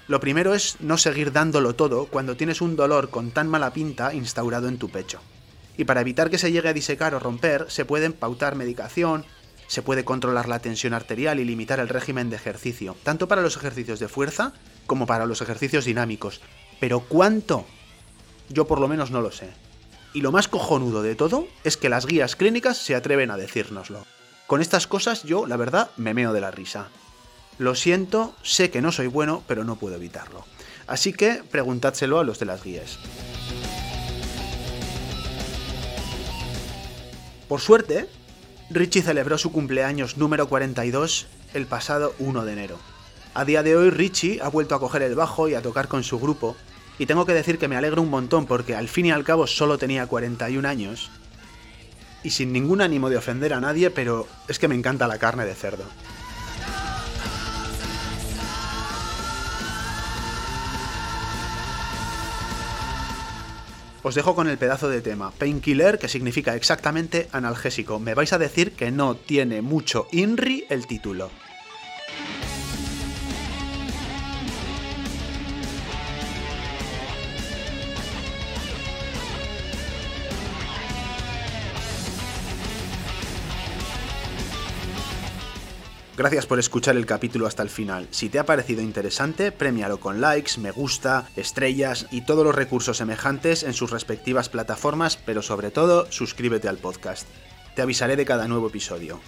Lo 0.07 0.21
primero 0.21 0.55
es 0.55 0.77
no 0.81 0.99
seguir 0.99 1.33
dándolo 1.33 1.75
todo 1.75 2.07
cuando 2.07 2.37
tienes 2.37 2.61
un 2.61 2.77
dolor 2.77 3.09
con 3.09 3.31
tan 3.31 3.49
mala 3.49 3.73
pinta 3.73 4.13
instaurado 4.13 4.69
en 4.69 4.79
tu 4.79 4.91
pecho. 4.91 5.21
Y 5.79 5.85
para 5.85 6.03
evitar 6.03 6.29
que 6.29 6.39
se 6.39 6.53
llegue 6.53 6.69
a 6.69 6.75
disecar 6.75 7.15
o 7.15 7.19
romper, 7.19 7.67
se 7.69 7.87
pueden 7.87 8.13
pautar 8.13 8.55
medicación, 8.55 9.25
se 9.67 9.83
puede 9.83 10.05
controlar 10.05 10.47
la 10.47 10.61
tensión 10.61 10.93
arterial 10.93 11.41
y 11.41 11.45
limitar 11.45 11.81
el 11.81 11.89
régimen 11.89 12.29
de 12.29 12.37
ejercicio, 12.37 12.97
tanto 13.03 13.29
para 13.29 13.43
los 13.43 13.57
ejercicios 13.57 13.99
de 13.99 14.09
fuerza 14.09 14.53
como 14.87 15.07
para 15.07 15.25
los 15.25 15.41
ejercicios 15.41 15.87
dinámicos. 15.87 16.43
Pero 16.81 17.01
¿cuánto? 17.01 17.65
Yo 18.51 18.67
por 18.67 18.81
lo 18.81 18.89
menos 18.89 19.11
no 19.11 19.23
lo 19.23 19.33
sé. 19.33 19.49
Y 20.13 20.21
lo 20.21 20.33
más 20.33 20.49
cojonudo 20.49 21.03
de 21.03 21.17
todo 21.17 21.49
es 21.65 21.77
que 21.77 21.89
las 21.89 22.07
guías 22.07 22.37
clínicas 22.37 22.77
se 22.77 22.95
atreven 22.95 23.31
a 23.31 23.39
decírnoslo. 23.39 24.05
Con 24.47 24.61
estas 24.61 24.87
cosas 24.87 25.23
yo, 25.25 25.47
la 25.47 25.57
verdad, 25.57 25.91
me 25.97 26.13
meo 26.13 26.35
de 26.35 26.43
la 26.43 26.51
risa. 26.51 26.89
Lo 27.59 27.75
siento, 27.75 28.35
sé 28.43 28.71
que 28.71 28.83
no 28.83 28.91
soy 28.91 29.07
bueno, 29.07 29.43
pero 29.47 29.65
no 29.65 29.77
puedo 29.77 29.97
evitarlo. 29.97 30.45
Así 30.87 31.13
que 31.13 31.43
preguntádselo 31.51 32.19
a 32.19 32.25
los 32.25 32.39
de 32.39 32.47
las 32.47 32.63
guías. 32.63 32.99
Por 37.49 37.61
suerte, 37.61 38.09
Richie 38.71 39.03
celebró 39.03 39.39
su 39.39 39.53
cumpleaños 39.53 40.17
número 40.17 40.49
42 40.49 41.27
el 41.55 41.67
pasado 41.67 42.15
1 42.19 42.45
de 42.45 42.53
enero. 42.53 42.79
A 43.35 43.45
día 43.45 43.63
de 43.63 43.77
hoy 43.77 43.91
Richie 43.91 44.41
ha 44.43 44.49
vuelto 44.49 44.75
a 44.75 44.81
coger 44.81 45.03
el 45.03 45.15
bajo 45.15 45.49
y 45.49 45.55
a 45.55 45.63
tocar 45.63 45.87
con 45.87 46.03
su 46.03 46.19
grupo, 46.19 46.57
y 46.99 47.07
tengo 47.07 47.27
que 47.27 47.35
decir 47.35 47.59
que 47.59 47.69
me 47.69 47.77
alegro 47.77 48.03
un 48.03 48.11
montón 48.11 48.47
porque 48.47 48.75
al 48.75 48.89
fin 48.89 49.07
y 49.07 49.11
al 49.11 49.25
cabo 49.25 49.47
solo 49.47 49.79
tenía 49.79 50.07
41 50.07 50.69
años, 50.69 51.11
y 52.23 52.31
sin 52.31 52.53
ningún 52.53 52.81
ánimo 52.81 53.11
de 53.11 53.19
ofender 53.19 53.53
a 53.53 53.61
nadie, 53.61 53.91
pero 53.91 54.27
es 54.49 54.59
que 54.59 54.69
me 54.69 54.75
encanta 54.75 55.07
la 55.07 55.19
carne 55.19 55.45
de 55.45 55.55
cerdo. 55.55 55.85
Os 64.05 64.15
dejo 64.15 64.35
con 64.35 64.49
el 64.49 64.59
pedazo 64.59 64.91
de 64.91 65.01
tema. 65.01 65.31
Painkiller, 65.31 65.99
que 65.99 66.11
significa 66.11 66.55
exactamente 66.55 67.27
analgésico. 67.33 67.99
Me 67.99 68.13
vais 68.13 68.35
a 68.35 68.39
decir 68.39 68.73
que 68.73 68.91
no 68.91 69.17
tiene 69.17 69.63
mucho 69.63 70.09
INRI 70.13 70.67
el 70.69 70.87
título. 70.87 71.31
Gracias 86.25 86.47
por 86.47 86.59
escuchar 86.59 86.97
el 86.97 87.05
capítulo 87.05 87.47
hasta 87.47 87.63
el 87.63 87.69
final. 87.69 88.09
Si 88.11 88.31
te 88.31 88.39
ha 88.39 88.47
parecido 88.47 88.81
interesante, 88.81 89.53
premialo 89.53 90.01
con 90.01 90.23
likes, 90.23 90.59
me 90.59 90.71
gusta, 90.71 91.29
estrellas 91.37 92.07
y 92.11 92.23
todos 92.23 92.47
los 92.47 92.55
recursos 92.55 92.97
semejantes 92.97 93.63
en 93.63 93.75
sus 93.75 93.91
respectivas 93.91 94.49
plataformas, 94.49 95.19
pero 95.19 95.43
sobre 95.43 95.71
todo, 95.71 96.11
suscríbete 96.11 96.67
al 96.67 96.79
podcast. 96.79 97.29
Te 97.77 97.83
avisaré 97.83 98.17
de 98.17 98.25
cada 98.25 98.49
nuevo 98.49 98.69
episodio. 98.69 99.21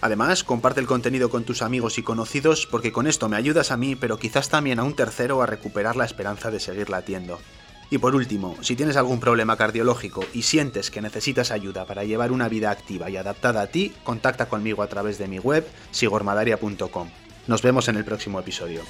Además, 0.00 0.42
comparte 0.42 0.80
el 0.80 0.86
contenido 0.86 1.28
con 1.28 1.44
tus 1.44 1.60
amigos 1.60 1.98
y 1.98 2.02
conocidos 2.02 2.66
porque 2.66 2.92
con 2.92 3.06
esto 3.06 3.28
me 3.28 3.36
ayudas 3.36 3.70
a 3.70 3.76
mí, 3.76 3.94
pero 3.94 4.18
quizás 4.18 4.48
también 4.48 4.78
a 4.78 4.84
un 4.84 4.96
tercero 4.96 5.42
a 5.42 5.46
recuperar 5.46 5.96
la 5.96 6.06
esperanza 6.06 6.50
de 6.50 6.60
seguir 6.60 6.88
latiendo. 6.88 7.38
Y 7.90 7.98
por 7.98 8.14
último, 8.14 8.54
si 8.60 8.76
tienes 8.76 8.96
algún 8.96 9.18
problema 9.18 9.56
cardiológico 9.56 10.24
y 10.34 10.42
sientes 10.42 10.90
que 10.90 11.00
necesitas 11.00 11.50
ayuda 11.50 11.86
para 11.86 12.04
llevar 12.04 12.32
una 12.32 12.48
vida 12.48 12.70
activa 12.70 13.08
y 13.08 13.16
adaptada 13.16 13.62
a 13.62 13.66
ti, 13.68 13.92
contacta 14.04 14.48
conmigo 14.48 14.82
a 14.82 14.88
través 14.88 15.18
de 15.18 15.26
mi 15.26 15.38
web 15.38 15.66
sigormadaria.com. 15.90 17.08
Nos 17.46 17.62
vemos 17.62 17.88
en 17.88 17.96
el 17.96 18.04
próximo 18.04 18.38
episodio. 18.38 18.82